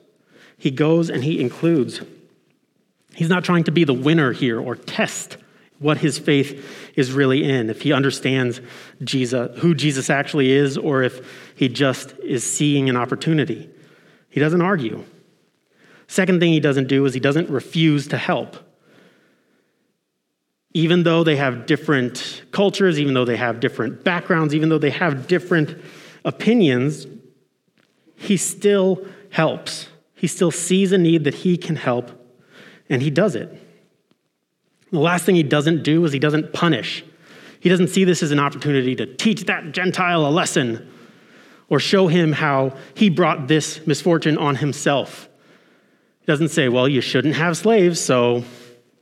He 0.56 0.70
goes 0.70 1.10
and 1.10 1.22
he 1.22 1.40
includes. 1.40 2.00
He's 3.14 3.28
not 3.28 3.44
trying 3.44 3.64
to 3.64 3.70
be 3.70 3.84
the 3.84 3.94
winner 3.94 4.32
here 4.32 4.58
or 4.58 4.74
test 4.74 5.36
what 5.78 5.98
his 5.98 6.18
faith 6.18 6.92
is 6.96 7.12
really 7.12 7.44
in, 7.44 7.68
if 7.68 7.82
he 7.82 7.92
understands 7.92 8.60
Jesus, 9.02 9.58
who 9.60 9.74
Jesus 9.74 10.08
actually 10.08 10.50
is, 10.50 10.78
or 10.78 11.02
if 11.02 11.52
he 11.56 11.68
just 11.68 12.14
is 12.20 12.42
seeing 12.42 12.88
an 12.88 12.96
opportunity. 12.96 13.68
He 14.30 14.40
doesn't 14.40 14.62
argue. 14.62 15.04
Second 16.06 16.40
thing 16.40 16.52
he 16.52 16.60
doesn't 16.60 16.88
do 16.88 17.04
is 17.04 17.14
he 17.14 17.20
doesn't 17.20 17.48
refuse 17.50 18.08
to 18.08 18.16
help. 18.16 18.56
Even 20.72 21.04
though 21.04 21.22
they 21.22 21.36
have 21.36 21.66
different 21.66 22.42
cultures, 22.50 22.98
even 22.98 23.14
though 23.14 23.24
they 23.24 23.36
have 23.36 23.60
different 23.60 24.04
backgrounds, 24.04 24.54
even 24.54 24.68
though 24.68 24.78
they 24.78 24.90
have 24.90 25.26
different 25.26 25.80
opinions, 26.24 27.06
he 28.16 28.36
still 28.36 29.06
helps. 29.30 29.88
He 30.14 30.26
still 30.26 30.50
sees 30.50 30.92
a 30.92 30.98
need 30.98 31.24
that 31.24 31.34
he 31.34 31.56
can 31.56 31.76
help, 31.76 32.10
and 32.88 33.02
he 33.02 33.10
does 33.10 33.34
it. 33.34 33.60
The 34.90 35.00
last 35.00 35.24
thing 35.24 35.34
he 35.34 35.42
doesn't 35.42 35.82
do 35.82 36.04
is 36.04 36.12
he 36.12 36.18
doesn't 36.18 36.52
punish. 36.52 37.04
He 37.60 37.68
doesn't 37.68 37.88
see 37.88 38.04
this 38.04 38.22
as 38.22 38.30
an 38.30 38.38
opportunity 38.38 38.94
to 38.96 39.06
teach 39.06 39.44
that 39.44 39.72
Gentile 39.72 40.26
a 40.26 40.30
lesson 40.30 40.90
or 41.68 41.80
show 41.80 42.08
him 42.08 42.32
how 42.32 42.76
he 42.94 43.10
brought 43.10 43.48
this 43.48 43.86
misfortune 43.86 44.38
on 44.38 44.56
himself. 44.56 45.28
He 46.24 46.32
doesn't 46.32 46.48
say, 46.48 46.70
well, 46.70 46.88
you 46.88 47.02
shouldn't 47.02 47.34
have 47.34 47.54
slaves, 47.54 48.00
so 48.00 48.44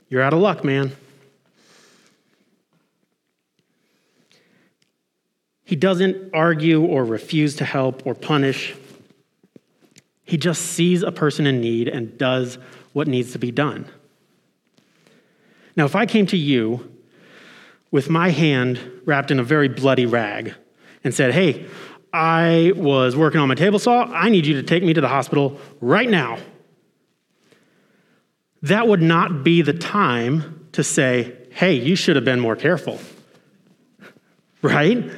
you're 0.08 0.22
out 0.22 0.32
of 0.32 0.40
luck, 0.40 0.64
man. 0.64 0.90
He 5.62 5.76
doesn't 5.76 6.34
argue 6.34 6.84
or 6.84 7.04
refuse 7.04 7.54
to 7.56 7.64
help 7.64 8.04
or 8.04 8.16
punish. 8.16 8.74
He 10.24 10.36
just 10.36 10.62
sees 10.62 11.04
a 11.04 11.12
person 11.12 11.46
in 11.46 11.60
need 11.60 11.86
and 11.86 12.18
does 12.18 12.58
what 12.92 13.06
needs 13.06 13.30
to 13.32 13.38
be 13.38 13.52
done. 13.52 13.86
Now, 15.76 15.84
if 15.84 15.94
I 15.94 16.06
came 16.06 16.26
to 16.26 16.36
you 16.36 16.92
with 17.92 18.10
my 18.10 18.30
hand 18.30 18.80
wrapped 19.04 19.30
in 19.30 19.38
a 19.38 19.44
very 19.44 19.68
bloody 19.68 20.06
rag 20.06 20.54
and 21.04 21.14
said, 21.14 21.32
Hey, 21.32 21.66
I 22.12 22.72
was 22.74 23.14
working 23.14 23.40
on 23.40 23.46
my 23.46 23.54
table 23.54 23.78
saw. 23.78 24.06
I 24.06 24.28
need 24.28 24.44
you 24.44 24.54
to 24.54 24.62
take 24.64 24.82
me 24.82 24.92
to 24.92 25.00
the 25.00 25.08
hospital 25.08 25.60
right 25.80 26.10
now 26.10 26.38
that 28.62 28.86
would 28.86 29.02
not 29.02 29.44
be 29.44 29.62
the 29.62 29.72
time 29.72 30.68
to 30.72 30.84
say, 30.84 31.36
hey, 31.50 31.74
you 31.74 31.96
should 31.96 32.16
have 32.16 32.24
been 32.24 32.40
more 32.40 32.56
careful. 32.56 32.98
Right? 34.62 35.10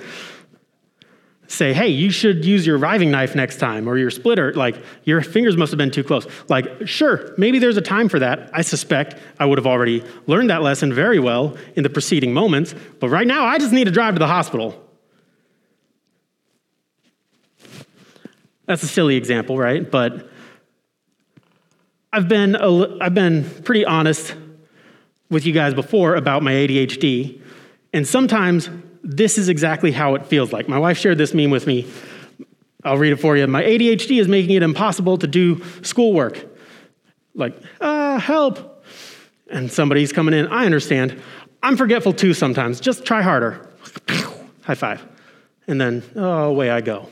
Say, 1.46 1.72
hey, 1.74 1.88
you 1.88 2.10
should 2.10 2.44
use 2.44 2.66
your 2.66 2.78
riving 2.78 3.10
knife 3.10 3.36
next 3.36 3.58
time 3.58 3.86
or 3.86 3.96
your 3.98 4.10
splitter. 4.10 4.52
Like, 4.54 4.82
your 5.04 5.20
fingers 5.20 5.56
must 5.56 5.70
have 5.70 5.78
been 5.78 5.90
too 5.90 6.02
close. 6.02 6.26
Like, 6.48 6.88
sure, 6.88 7.34
maybe 7.36 7.58
there's 7.58 7.76
a 7.76 7.82
time 7.82 8.08
for 8.08 8.18
that. 8.18 8.50
I 8.52 8.62
suspect 8.62 9.16
I 9.38 9.44
would 9.44 9.58
have 9.58 9.66
already 9.66 10.02
learned 10.26 10.50
that 10.50 10.62
lesson 10.62 10.92
very 10.92 11.20
well 11.20 11.56
in 11.76 11.82
the 11.82 11.90
preceding 11.90 12.32
moments. 12.32 12.74
But 12.98 13.10
right 13.10 13.26
now, 13.26 13.44
I 13.44 13.58
just 13.58 13.72
need 13.72 13.84
to 13.84 13.90
drive 13.90 14.14
to 14.14 14.18
the 14.18 14.26
hospital. 14.26 14.80
That's 18.66 18.82
a 18.82 18.88
silly 18.88 19.16
example, 19.16 19.58
right? 19.58 19.88
But 19.88 20.30
I've 22.14 22.28
been, 22.28 22.54
I've 22.54 23.12
been 23.12 23.42
pretty 23.64 23.84
honest 23.84 24.36
with 25.30 25.46
you 25.46 25.52
guys 25.52 25.74
before 25.74 26.14
about 26.14 26.44
my 26.44 26.52
ADHD, 26.52 27.42
and 27.92 28.06
sometimes 28.06 28.70
this 29.02 29.36
is 29.36 29.48
exactly 29.48 29.90
how 29.90 30.14
it 30.14 30.24
feels 30.24 30.52
like. 30.52 30.68
My 30.68 30.78
wife 30.78 30.96
shared 30.96 31.18
this 31.18 31.34
meme 31.34 31.50
with 31.50 31.66
me. 31.66 31.90
I'll 32.84 32.98
read 32.98 33.14
it 33.14 33.16
for 33.16 33.36
you. 33.36 33.44
My 33.48 33.64
ADHD 33.64 34.20
is 34.20 34.28
making 34.28 34.54
it 34.54 34.62
impossible 34.62 35.18
to 35.18 35.26
do 35.26 35.60
schoolwork. 35.82 36.46
Like, 37.34 37.60
ah, 37.80 38.20
help. 38.20 38.84
And 39.50 39.72
somebody's 39.72 40.12
coming 40.12 40.34
in. 40.34 40.46
I 40.46 40.66
understand. 40.66 41.20
I'm 41.64 41.76
forgetful 41.76 42.12
too 42.12 42.32
sometimes. 42.32 42.78
Just 42.78 43.04
try 43.04 43.22
harder. 43.22 43.68
High 44.62 44.76
five. 44.76 45.04
And 45.66 45.80
then, 45.80 46.04
oh, 46.14 46.44
away 46.44 46.70
I 46.70 46.80
go. 46.80 47.08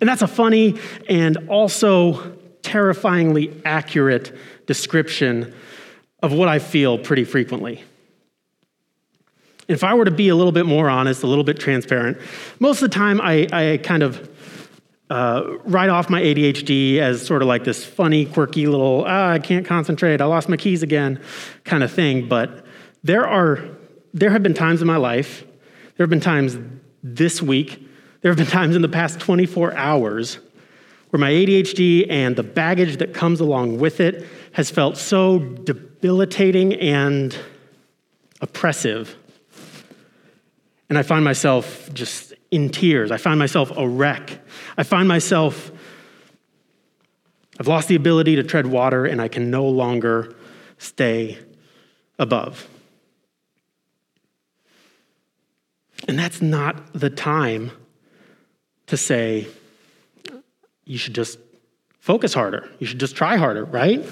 And 0.00 0.08
that's 0.08 0.22
a 0.22 0.26
funny 0.26 0.80
and 1.06 1.50
also 1.50 2.33
terrifyingly 2.74 3.52
accurate 3.64 4.36
description 4.66 5.54
of 6.24 6.32
what 6.32 6.48
I 6.48 6.58
feel 6.58 6.98
pretty 6.98 7.22
frequently. 7.22 7.84
If 9.68 9.84
I 9.84 9.94
were 9.94 10.04
to 10.04 10.10
be 10.10 10.28
a 10.28 10.34
little 10.34 10.50
bit 10.50 10.66
more 10.66 10.90
honest, 10.90 11.22
a 11.22 11.28
little 11.28 11.44
bit 11.44 11.60
transparent, 11.60 12.18
most 12.58 12.82
of 12.82 12.90
the 12.90 12.94
time 12.96 13.20
I, 13.20 13.46
I 13.52 13.76
kind 13.76 14.02
of 14.02 14.28
uh, 15.08 15.58
write 15.66 15.88
off 15.88 16.10
my 16.10 16.20
ADHD 16.20 16.98
as 16.98 17.24
sort 17.24 17.42
of 17.42 17.48
like 17.48 17.62
this 17.62 17.84
funny, 17.84 18.26
quirky 18.26 18.66
little, 18.66 19.04
ah, 19.06 19.30
I 19.30 19.38
can't 19.38 19.64
concentrate, 19.64 20.20
I 20.20 20.24
lost 20.24 20.48
my 20.48 20.56
keys 20.56 20.82
again 20.82 21.20
kind 21.62 21.84
of 21.84 21.92
thing. 21.92 22.26
But 22.26 22.66
there 23.04 23.24
are, 23.24 23.68
there 24.12 24.30
have 24.30 24.42
been 24.42 24.52
times 24.52 24.80
in 24.80 24.88
my 24.88 24.96
life, 24.96 25.44
there 25.96 26.02
have 26.02 26.10
been 26.10 26.18
times 26.18 26.58
this 27.04 27.40
week, 27.40 27.88
there 28.22 28.32
have 28.32 28.38
been 28.38 28.48
times 28.48 28.74
in 28.74 28.82
the 28.82 28.88
past 28.88 29.20
24 29.20 29.76
hours 29.76 30.40
where 31.14 31.20
my 31.20 31.30
ADHD 31.30 32.10
and 32.10 32.34
the 32.34 32.42
baggage 32.42 32.96
that 32.96 33.14
comes 33.14 33.38
along 33.38 33.78
with 33.78 34.00
it 34.00 34.26
has 34.50 34.68
felt 34.68 34.96
so 34.96 35.38
debilitating 35.38 36.74
and 36.74 37.38
oppressive. 38.40 39.14
And 40.88 40.98
I 40.98 41.04
find 41.04 41.24
myself 41.24 41.88
just 41.94 42.34
in 42.50 42.68
tears. 42.68 43.12
I 43.12 43.18
find 43.18 43.38
myself 43.38 43.70
a 43.76 43.86
wreck. 43.86 44.40
I 44.76 44.82
find 44.82 45.06
myself, 45.06 45.70
I've 47.60 47.68
lost 47.68 47.86
the 47.86 47.94
ability 47.94 48.34
to 48.34 48.42
tread 48.42 48.66
water 48.66 49.06
and 49.06 49.22
I 49.22 49.28
can 49.28 49.52
no 49.52 49.66
longer 49.66 50.34
stay 50.78 51.38
above. 52.18 52.68
And 56.08 56.18
that's 56.18 56.42
not 56.42 56.92
the 56.92 57.08
time 57.08 57.70
to 58.88 58.96
say, 58.96 59.46
you 60.84 60.98
should 60.98 61.14
just 61.14 61.38
focus 62.00 62.34
harder. 62.34 62.68
You 62.78 62.86
should 62.86 63.00
just 63.00 63.16
try 63.16 63.36
harder, 63.36 63.64
right? 63.64 64.04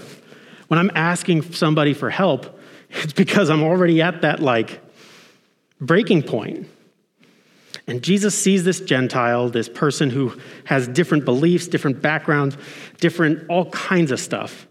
When 0.68 0.78
I'm 0.78 0.90
asking 0.94 1.52
somebody 1.52 1.94
for 1.94 2.10
help, 2.10 2.58
it's 2.90 3.12
because 3.12 3.50
I'm 3.50 3.62
already 3.62 4.00
at 4.02 4.22
that 4.22 4.40
like 4.40 4.80
breaking 5.80 6.22
point. 6.22 6.68
And 7.86 8.02
Jesus 8.02 8.38
sees 8.40 8.64
this 8.64 8.80
Gentile, 8.80 9.48
this 9.48 9.68
person 9.68 10.08
who 10.08 10.38
has 10.64 10.86
different 10.86 11.24
beliefs, 11.24 11.66
different 11.66 12.00
backgrounds, 12.00 12.56
different 13.00 13.48
all 13.50 13.70
kinds 13.70 14.12
of 14.12 14.20
stuff, 14.20 14.66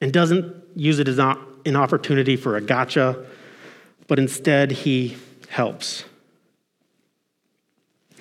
and 0.00 0.12
doesn't 0.12 0.54
use 0.74 0.98
it 0.98 1.08
as 1.08 1.18
an 1.18 1.76
opportunity 1.76 2.36
for 2.36 2.56
a 2.56 2.60
gotcha, 2.60 3.24
but 4.08 4.18
instead 4.18 4.72
he 4.72 5.16
helps. 5.48 6.04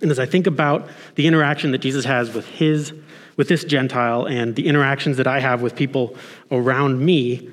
And 0.01 0.11
as 0.11 0.19
I 0.19 0.25
think 0.25 0.47
about 0.47 0.87
the 1.15 1.27
interaction 1.27 1.71
that 1.71 1.79
Jesus 1.79 2.05
has 2.05 2.33
with 2.33 2.45
his 2.47 2.93
with 3.39 3.47
this 3.47 3.63
Gentile 3.63 4.25
and 4.25 4.53
the 4.53 4.67
interactions 4.67 5.15
that 5.15 5.25
I 5.25 5.39
have 5.39 5.61
with 5.61 5.73
people 5.73 6.13
around 6.51 6.99
me, 6.99 7.49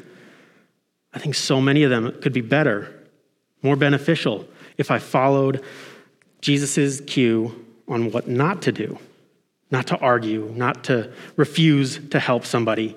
I 1.15 1.21
think 1.21 1.37
so 1.37 1.61
many 1.61 1.85
of 1.85 1.91
them 1.91 2.13
could 2.21 2.33
be 2.33 2.41
better, 2.41 2.93
more 3.63 3.77
beneficial 3.77 4.49
if 4.79 4.91
I 4.91 4.99
followed 4.99 5.63
Jesus' 6.41 7.01
cue 7.03 7.65
on 7.87 8.11
what 8.11 8.27
not 8.27 8.63
to 8.63 8.73
do, 8.73 8.99
not 9.71 9.87
to 9.87 9.97
argue, 9.99 10.53
not 10.57 10.83
to 10.85 11.13
refuse 11.37 12.01
to 12.09 12.19
help 12.19 12.45
somebody 12.45 12.97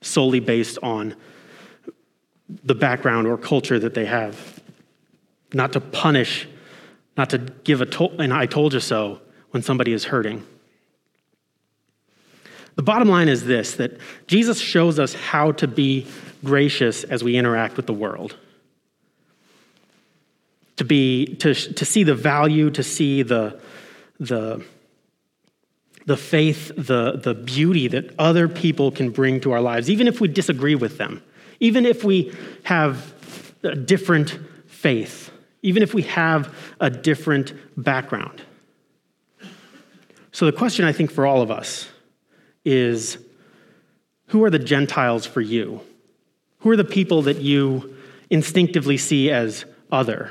solely 0.00 0.40
based 0.40 0.76
on 0.82 1.14
the 2.64 2.74
background 2.74 3.28
or 3.28 3.38
culture 3.38 3.78
that 3.78 3.94
they 3.94 4.06
have, 4.06 4.60
not 5.52 5.72
to 5.72 5.80
punish 5.80 6.48
not 7.16 7.30
to 7.30 7.38
give 7.38 7.80
a 7.80 7.86
to- 7.86 8.14
and 8.18 8.32
I 8.32 8.46
told 8.46 8.74
you 8.74 8.80
so 8.80 9.20
when 9.50 9.62
somebody 9.62 9.92
is 9.92 10.04
hurting. 10.04 10.44
The 12.76 12.82
bottom 12.82 13.08
line 13.08 13.28
is 13.28 13.44
this 13.44 13.74
that 13.76 13.98
Jesus 14.26 14.58
shows 14.58 14.98
us 14.98 15.14
how 15.14 15.52
to 15.52 15.68
be 15.68 16.06
gracious 16.42 17.04
as 17.04 17.22
we 17.22 17.36
interact 17.36 17.76
with 17.76 17.86
the 17.86 17.92
world. 17.92 18.36
To 20.76 20.84
be 20.84 21.36
to, 21.36 21.54
to 21.54 21.84
see 21.84 22.02
the 22.02 22.16
value, 22.16 22.70
to 22.70 22.82
see 22.82 23.22
the 23.22 23.60
the 24.18 24.64
the 26.06 26.16
faith, 26.16 26.70
the, 26.76 27.12
the 27.12 27.34
beauty 27.34 27.88
that 27.88 28.14
other 28.18 28.46
people 28.46 28.90
can 28.90 29.10
bring 29.10 29.40
to 29.40 29.52
our 29.52 29.60
lives, 29.62 29.88
even 29.88 30.06
if 30.06 30.20
we 30.20 30.28
disagree 30.28 30.74
with 30.74 30.98
them, 30.98 31.22
even 31.60 31.86
if 31.86 32.04
we 32.04 32.34
have 32.64 33.14
a 33.62 33.74
different 33.74 34.38
faith 34.66 35.30
even 35.64 35.82
if 35.82 35.94
we 35.94 36.02
have 36.02 36.54
a 36.78 36.90
different 36.90 37.54
background. 37.76 38.42
So, 40.30 40.44
the 40.44 40.52
question 40.52 40.84
I 40.84 40.92
think 40.92 41.10
for 41.10 41.26
all 41.26 41.40
of 41.40 41.50
us 41.50 41.88
is 42.64 43.18
who 44.26 44.44
are 44.44 44.50
the 44.50 44.58
Gentiles 44.58 45.24
for 45.24 45.40
you? 45.40 45.80
Who 46.58 46.70
are 46.70 46.76
the 46.76 46.84
people 46.84 47.22
that 47.22 47.38
you 47.38 47.96
instinctively 48.28 48.98
see 48.98 49.30
as 49.30 49.64
other? 49.90 50.30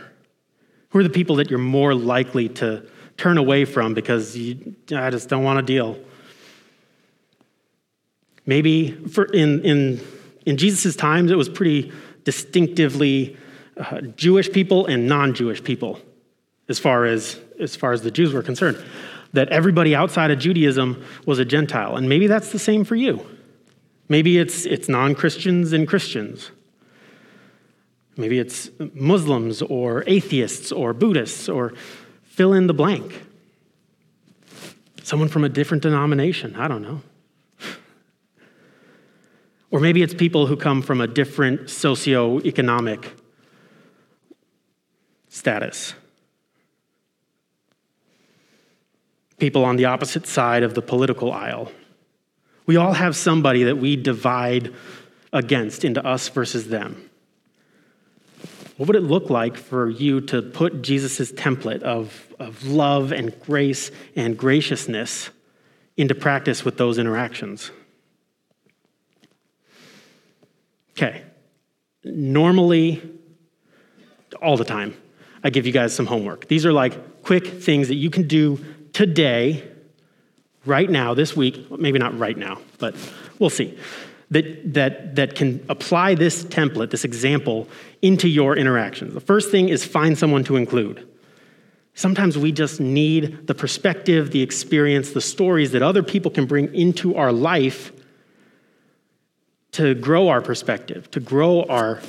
Who 0.89 0.99
are 0.99 1.03
the 1.03 1.09
people 1.09 1.38
that 1.38 1.49
you're 1.49 1.57
more 1.57 1.95
likely 1.95 2.49
to 2.49 2.86
turn 3.17 3.39
away 3.39 3.65
from 3.65 3.95
because 3.95 4.38
you, 4.38 4.75
I 4.95 5.09
just 5.09 5.29
don't 5.29 5.43
want 5.43 5.57
to 5.57 5.65
deal? 5.65 5.97
Maybe 8.45 8.91
for 8.91 9.25
in, 9.25 9.61
in, 9.61 10.01
in 10.45 10.57
Jesus' 10.57 10.95
times, 10.95 11.31
it 11.31 11.36
was 11.36 11.49
pretty 11.49 11.91
distinctively 12.23 13.36
uh, 13.78 14.01
Jewish 14.01 14.51
people 14.51 14.86
and 14.86 15.07
non 15.07 15.34
Jewish 15.34 15.63
people, 15.63 15.99
as 16.69 16.80
far 16.80 17.05
as, 17.05 17.39
as 17.59 17.76
far 17.76 17.91
as 17.91 18.01
the 18.01 18.11
Jews 18.11 18.34
were 18.34 18.43
concerned. 18.43 18.84
That 19.34 19.49
everybody 19.49 19.95
outside 19.95 20.30
of 20.30 20.38
Judaism 20.38 21.03
was 21.26 21.39
a 21.39 21.45
Gentile. 21.45 21.95
And 21.95 22.07
maybe 22.07 22.28
that's 22.28 22.51
the 22.51 22.59
same 22.59 22.84
for 22.84 22.95
you. 22.95 23.26
Maybe 24.07 24.38
it's, 24.38 24.65
it's 24.65 24.88
non 24.88 25.15
Christians 25.15 25.74
and 25.74 25.88
Christians. 25.88 26.51
Maybe 28.15 28.38
it's 28.38 28.69
Muslims 28.93 29.61
or 29.63 30.03
atheists 30.05 30.71
or 30.71 30.93
Buddhists 30.93 31.49
or 31.49 31.74
fill 32.21 32.53
in 32.53 32.67
the 32.67 32.74
blank. 32.74 33.24
Someone 35.01 35.30
from 35.30 35.43
a 35.43 35.49
different 35.49 35.84
denomination, 35.84 36.55
I 36.55 36.67
don't 36.67 36.84
know. 36.84 37.01
Or 39.71 39.80
maybe 39.80 40.03
it's 40.03 40.13
people 40.13 40.45
who 40.45 40.55
come 40.55 40.84
from 40.84 41.01
a 41.01 41.07
different 41.07 41.61
socioeconomic 41.61 43.09
status. 45.34 45.95
People 49.39 49.65
on 49.65 49.77
the 49.77 49.86
opposite 49.86 50.27
side 50.27 50.61
of 50.61 50.75
the 50.75 50.81
political 50.81 51.31
aisle. 51.31 51.71
We 52.67 52.77
all 52.77 52.93
have 52.93 53.15
somebody 53.15 53.63
that 53.63 53.77
we 53.77 53.95
divide 53.95 54.73
against 55.34 55.84
into 55.84 56.05
us 56.05 56.29
versus 56.29 56.67
them. 56.67 57.09
What 58.77 58.88
would 58.88 58.95
it 58.95 59.01
look 59.01 59.31
like 59.31 59.57
for 59.57 59.89
you 59.89 60.21
to 60.21 60.43
put 60.43 60.84
Jesus' 60.84 61.31
template 61.31 61.81
of, 61.81 62.27
of 62.39 62.63
love 62.65 63.11
and 63.11 63.38
grace 63.39 63.89
and 64.15 64.38
graciousness 64.38 65.31
into 65.97 66.13
practice 66.13 66.63
with 66.63 66.77
those 66.77 66.99
interactions? 66.99 67.71
Okay. 70.91 71.23
Normally, 72.03 73.01
all 74.39 74.57
the 74.57 74.65
time, 74.65 74.95
I 75.43 75.49
give 75.49 75.65
you 75.65 75.73
guys 75.73 75.93
some 75.93 76.05
homework. 76.05 76.47
These 76.47 76.65
are 76.65 76.73
like 76.73 77.21
quick 77.23 77.45
things 77.45 77.89
that 77.89 77.95
you 77.95 78.09
can 78.09 78.27
do 78.27 78.63
today, 78.93 79.67
right 80.65 80.89
now, 80.89 81.13
this 81.13 81.35
week, 81.35 81.69
maybe 81.71 81.99
not 81.99 82.17
right 82.17 82.37
now, 82.37 82.59
but 82.77 82.95
we'll 83.39 83.49
see, 83.49 83.77
that, 84.31 84.73
that, 84.73 85.15
that 85.15 85.35
can 85.35 85.63
apply 85.69 86.15
this 86.15 86.45
template, 86.45 86.89
this 86.89 87.03
example, 87.03 87.67
into 88.01 88.27
your 88.27 88.55
interactions. 88.55 89.13
The 89.13 89.19
first 89.19 89.51
thing 89.51 89.69
is 89.69 89.83
find 89.83 90.17
someone 90.17 90.43
to 90.45 90.55
include. 90.55 91.07
Sometimes 91.95 92.37
we 92.37 92.51
just 92.51 92.79
need 92.79 93.45
the 93.45 93.53
perspective, 93.53 94.31
the 94.31 94.41
experience, 94.41 95.11
the 95.11 95.21
stories 95.21 95.71
that 95.73 95.83
other 95.83 96.01
people 96.01 96.31
can 96.31 96.45
bring 96.45 96.73
into 96.73 97.15
our 97.15 97.31
life 97.31 97.91
to 99.73 99.93
grow 99.95 100.29
our 100.29 100.41
perspective, 100.41 101.11
to 101.11 101.19
grow 101.19 101.63
our, 101.63 101.99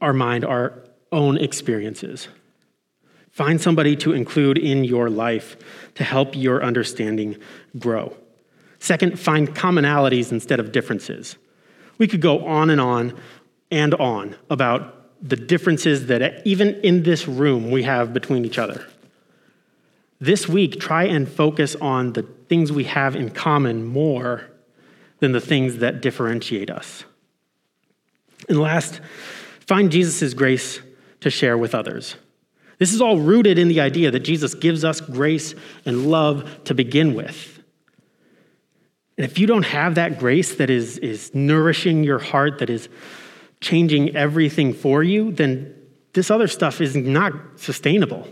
our 0.00 0.12
mind, 0.12 0.44
our, 0.44 0.74
own 1.12 1.36
experiences. 1.38 2.28
Find 3.30 3.60
somebody 3.60 3.96
to 3.96 4.12
include 4.12 4.58
in 4.58 4.84
your 4.84 5.08
life 5.08 5.56
to 5.94 6.04
help 6.04 6.36
your 6.36 6.62
understanding 6.62 7.36
grow. 7.78 8.14
Second, 8.78 9.18
find 9.18 9.54
commonalities 9.54 10.32
instead 10.32 10.60
of 10.60 10.72
differences. 10.72 11.36
We 11.98 12.08
could 12.08 12.20
go 12.20 12.44
on 12.44 12.68
and 12.68 12.80
on 12.80 13.18
and 13.70 13.94
on 13.94 14.36
about 14.50 14.98
the 15.22 15.36
differences 15.36 16.06
that 16.06 16.46
even 16.46 16.74
in 16.80 17.04
this 17.04 17.28
room 17.28 17.70
we 17.70 17.84
have 17.84 18.12
between 18.12 18.44
each 18.44 18.58
other. 18.58 18.86
This 20.20 20.48
week, 20.48 20.78
try 20.80 21.04
and 21.04 21.28
focus 21.28 21.74
on 21.76 22.12
the 22.12 22.22
things 22.48 22.70
we 22.70 22.84
have 22.84 23.16
in 23.16 23.30
common 23.30 23.84
more 23.84 24.50
than 25.20 25.32
the 25.32 25.40
things 25.40 25.78
that 25.78 26.00
differentiate 26.00 26.70
us. 26.70 27.04
And 28.48 28.60
last, 28.60 29.00
find 29.66 29.90
Jesus' 29.90 30.34
grace 30.34 30.80
to 31.22 31.30
share 31.30 31.56
with 31.56 31.74
others. 31.74 32.16
This 32.78 32.92
is 32.92 33.00
all 33.00 33.18
rooted 33.18 33.58
in 33.58 33.68
the 33.68 33.80
idea 33.80 34.10
that 34.10 34.20
Jesus 34.20 34.54
gives 34.54 34.84
us 34.84 35.00
grace 35.00 35.54
and 35.86 36.08
love 36.08 36.64
to 36.64 36.74
begin 36.74 37.14
with. 37.14 37.60
And 39.16 39.24
if 39.24 39.38
you 39.38 39.46
don't 39.46 39.64
have 39.64 39.94
that 39.94 40.18
grace 40.18 40.56
that 40.56 40.70
is, 40.70 40.98
is 40.98 41.34
nourishing 41.34 42.02
your 42.02 42.18
heart, 42.18 42.58
that 42.58 42.70
is 42.70 42.88
changing 43.60 44.16
everything 44.16 44.72
for 44.72 45.02
you, 45.02 45.30
then 45.30 45.74
this 46.12 46.30
other 46.30 46.48
stuff 46.48 46.80
is 46.80 46.96
not 46.96 47.32
sustainable. 47.56 48.26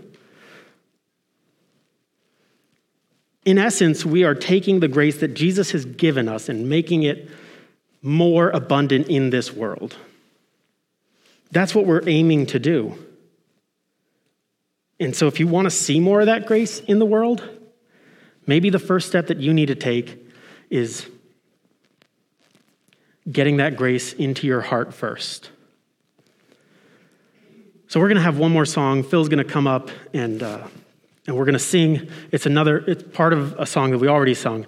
In 3.45 3.57
essence, 3.57 4.05
we 4.05 4.25
are 4.25 4.35
taking 4.35 4.81
the 4.81 4.89
grace 4.89 5.19
that 5.19 5.35
Jesus 5.35 5.71
has 5.71 5.85
given 5.85 6.29
us 6.29 6.49
and 6.49 6.69
making 6.69 7.05
it 7.05 7.31
more 8.03 8.51
abundant 8.51 9.09
in 9.09 9.31
this 9.31 9.53
world. 9.53 9.97
That's 11.51 11.75
what 11.75 11.87
we're 11.87 12.07
aiming 12.07 12.47
to 12.47 12.59
do. 12.59 12.97
And 15.01 15.17
so, 15.17 15.27
if 15.27 15.41
you 15.41 15.47
want 15.47 15.65
to 15.65 15.71
see 15.71 15.99
more 15.99 16.21
of 16.21 16.27
that 16.27 16.47
grace 16.47 16.81
in 16.81 16.99
the 16.99 17.07
world, 17.07 17.43
maybe 18.47 18.69
the 18.69 18.79
first 18.79 19.09
step 19.09 19.29
that 19.29 19.39
you 19.39 19.55
need 19.55 19.67
to 19.67 19.75
take 19.75 20.19
is 20.69 21.09
getting 23.31 23.57
that 23.57 23.77
grace 23.77 24.13
into 24.13 24.47
your 24.47 24.61
heart 24.61 24.93
first. 24.93 25.51
So, 27.89 27.99
we're 27.99 28.09
going 28.09 28.17
to 28.17 28.23
have 28.23 28.39
one 28.39 28.53
more 28.53 28.67
song. 28.67 29.03
Phil's 29.03 29.31
going 29.31 29.45
to 29.45 29.51
come 29.51 29.67
up 29.67 29.89
and, 30.13 30.43
uh, 30.43 30.67
and 31.27 31.35
we're 31.35 31.47
going 31.47 31.55
to 31.55 31.59
sing. 31.59 32.11
It's 32.31 32.45
another, 32.45 32.79
it's 32.87 33.03
part 33.03 33.33
of 33.33 33.59
a 33.59 33.65
song 33.65 33.91
that 33.93 33.99
we 33.99 34.07
already 34.07 34.35
sung, 34.35 34.67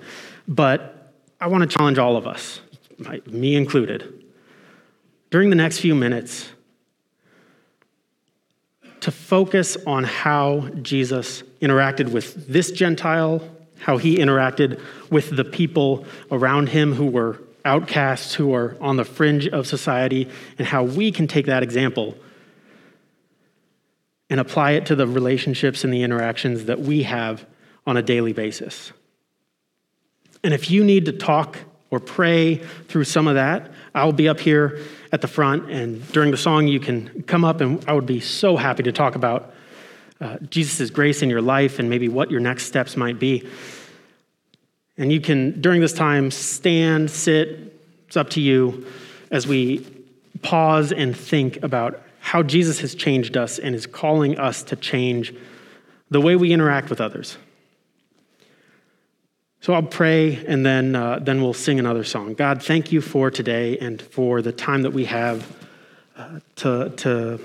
but 0.49 1.13
I 1.43 1.49
want 1.49 1.69
to 1.69 1.77
challenge 1.77 1.99
all 1.99 2.17
of 2.17 2.27
us, 2.27 2.61
me 3.27 3.55
included. 3.55 4.25
During 5.31 5.51
the 5.51 5.57
next 5.57 5.81
few 5.81 5.95
minutes, 5.95 6.49
to 9.03 9.11
focus 9.11 9.77
on 9.85 10.05
how 10.05 10.69
Jesus 10.81 11.43
interacted 11.61 12.13
with 12.13 12.47
this 12.47 12.71
Gentile, 12.71 13.43
how 13.81 13.97
he 13.97 14.19
interacted 14.19 14.81
with 15.11 15.35
the 15.37 15.45
people 15.45 16.07
around 16.31 16.69
him 16.69 16.95
who 16.95 17.07
were 17.07 17.41
outcasts, 17.65 18.35
who 18.35 18.55
are 18.55 18.77
on 18.81 18.97
the 18.97 19.05
fringe 19.05 19.49
of 19.49 19.67
society, 19.67 20.29
and 20.57 20.69
how 20.69 20.85
we 20.85 21.11
can 21.11 21.27
take 21.27 21.47
that 21.47 21.65
example 21.65 22.17
and 24.31 24.39
apply 24.39 24.73
it 24.73 24.87
to 24.87 24.95
the 24.95 25.07
relationships 25.07 25.83
and 25.83 25.93
the 25.93 26.05
interactions 26.05 26.67
that 26.67 26.79
we 26.79 27.03
have 27.03 27.45
on 27.85 27.97
a 27.97 28.03
daily 28.03 28.33
basis. 28.33 28.93
And 30.45 30.55
if 30.55 30.71
you 30.71 30.85
need 30.85 31.07
to 31.07 31.13
talk 31.13 31.59
or 31.91 31.99
pray 31.99 32.57
through 32.87 33.05
some 33.05 33.27
of 33.27 33.35
that, 33.35 33.72
I'll 33.95 34.13
be 34.13 34.29
up 34.29 34.41
here 34.41 34.81
at 35.13 35.21
the 35.21 35.29
front, 35.29 35.71
and 35.71 36.07
during 36.13 36.31
the 36.31 36.37
song, 36.37 36.67
you 36.67 36.81
can 36.81 37.23
come 37.25 37.45
up, 37.45 37.61
and 37.61 37.85
I 37.87 37.93
would 37.93 38.07
be 38.07 38.21
so 38.21 38.57
happy 38.57 38.83
to 38.85 38.93
talk 38.93 39.15
about 39.15 39.53
uh, 40.21 40.39
Jesus' 40.49 40.89
grace 40.91 41.21
in 41.23 41.29
your 41.29 41.43
life 41.43 41.79
and 41.79 41.91
maybe 41.91 42.09
what 42.09 42.31
your 42.31 42.41
next 42.41 42.65
steps 42.65 42.97
might 42.97 43.19
be. 43.19 43.47
And 44.97 45.13
you 45.13 45.21
can, 45.21 45.61
during 45.61 45.81
this 45.81 45.93
time, 45.93 46.31
stand, 46.31 47.11
sit, 47.11 47.75
it's 48.07 48.17
up 48.17 48.31
to 48.31 48.41
you 48.41 48.87
as 49.31 49.47
we 49.47 49.87
pause 50.43 50.93
and 50.93 51.17
think 51.17 51.63
about 51.63 52.01
how 52.21 52.43
Jesus 52.43 52.81
has 52.81 52.95
changed 52.95 53.37
us 53.37 53.59
and 53.59 53.75
is 53.75 53.87
calling 53.87 54.39
us 54.39 54.63
to 54.65 54.77
change 54.77 55.35
the 56.11 56.21
way 56.21 56.37
we 56.37 56.53
interact 56.53 56.89
with 56.89 57.01
others. 57.01 57.37
So 59.63 59.75
I'll 59.75 59.83
pray 59.85 60.45
and 60.45 60.67
then, 60.67 60.97
uh, 60.97 61.21
then 61.23 61.41
we'll 61.41 61.55
sing 61.55 61.79
another 61.79 62.03
song. 62.03 62.35
God, 62.35 62.65
thank 62.65 62.91
you 62.91 63.01
for 63.01 63.31
today 63.31 63.79
and 63.79 64.03
for 64.03 64.43
the 64.43 64.51
time 64.51 64.83
that 64.83 64.91
we 64.91 65.05
have 65.05 65.57
uh, 66.17 66.41
to, 66.57 66.91
to, 66.91 67.41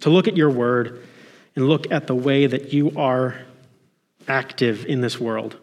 to 0.00 0.10
look 0.10 0.26
at 0.26 0.36
your 0.36 0.50
word 0.50 1.06
and 1.54 1.68
look 1.68 1.92
at 1.92 2.08
the 2.08 2.16
way 2.16 2.48
that 2.48 2.72
you 2.72 2.92
are 2.96 3.42
active 4.26 4.84
in 4.86 5.02
this 5.02 5.20
world. 5.20 5.56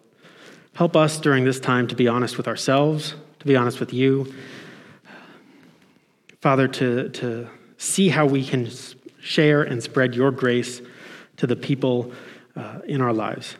Help 0.73 0.95
us 0.95 1.19
during 1.19 1.43
this 1.43 1.59
time 1.59 1.85
to 1.87 1.95
be 1.95 2.07
honest 2.07 2.37
with 2.37 2.47
ourselves, 2.47 3.15
to 3.39 3.45
be 3.45 3.57
honest 3.57 3.81
with 3.81 3.91
you. 3.91 4.33
Father, 6.39 6.69
to, 6.69 7.09
to 7.09 7.49
see 7.77 8.07
how 8.07 8.25
we 8.25 8.45
can 8.45 8.69
share 9.19 9.63
and 9.63 9.83
spread 9.83 10.15
your 10.15 10.31
grace 10.31 10.81
to 11.35 11.45
the 11.45 11.57
people 11.57 12.13
uh, 12.55 12.79
in 12.87 13.01
our 13.01 13.11
lives. 13.11 13.57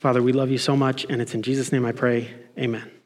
Father, 0.00 0.22
we 0.22 0.32
love 0.32 0.50
you 0.50 0.56
so 0.56 0.74
much, 0.74 1.04
and 1.10 1.20
it's 1.20 1.34
in 1.34 1.42
Jesus' 1.42 1.72
name 1.72 1.84
I 1.84 1.92
pray. 1.92 2.34
Amen. 2.58 2.99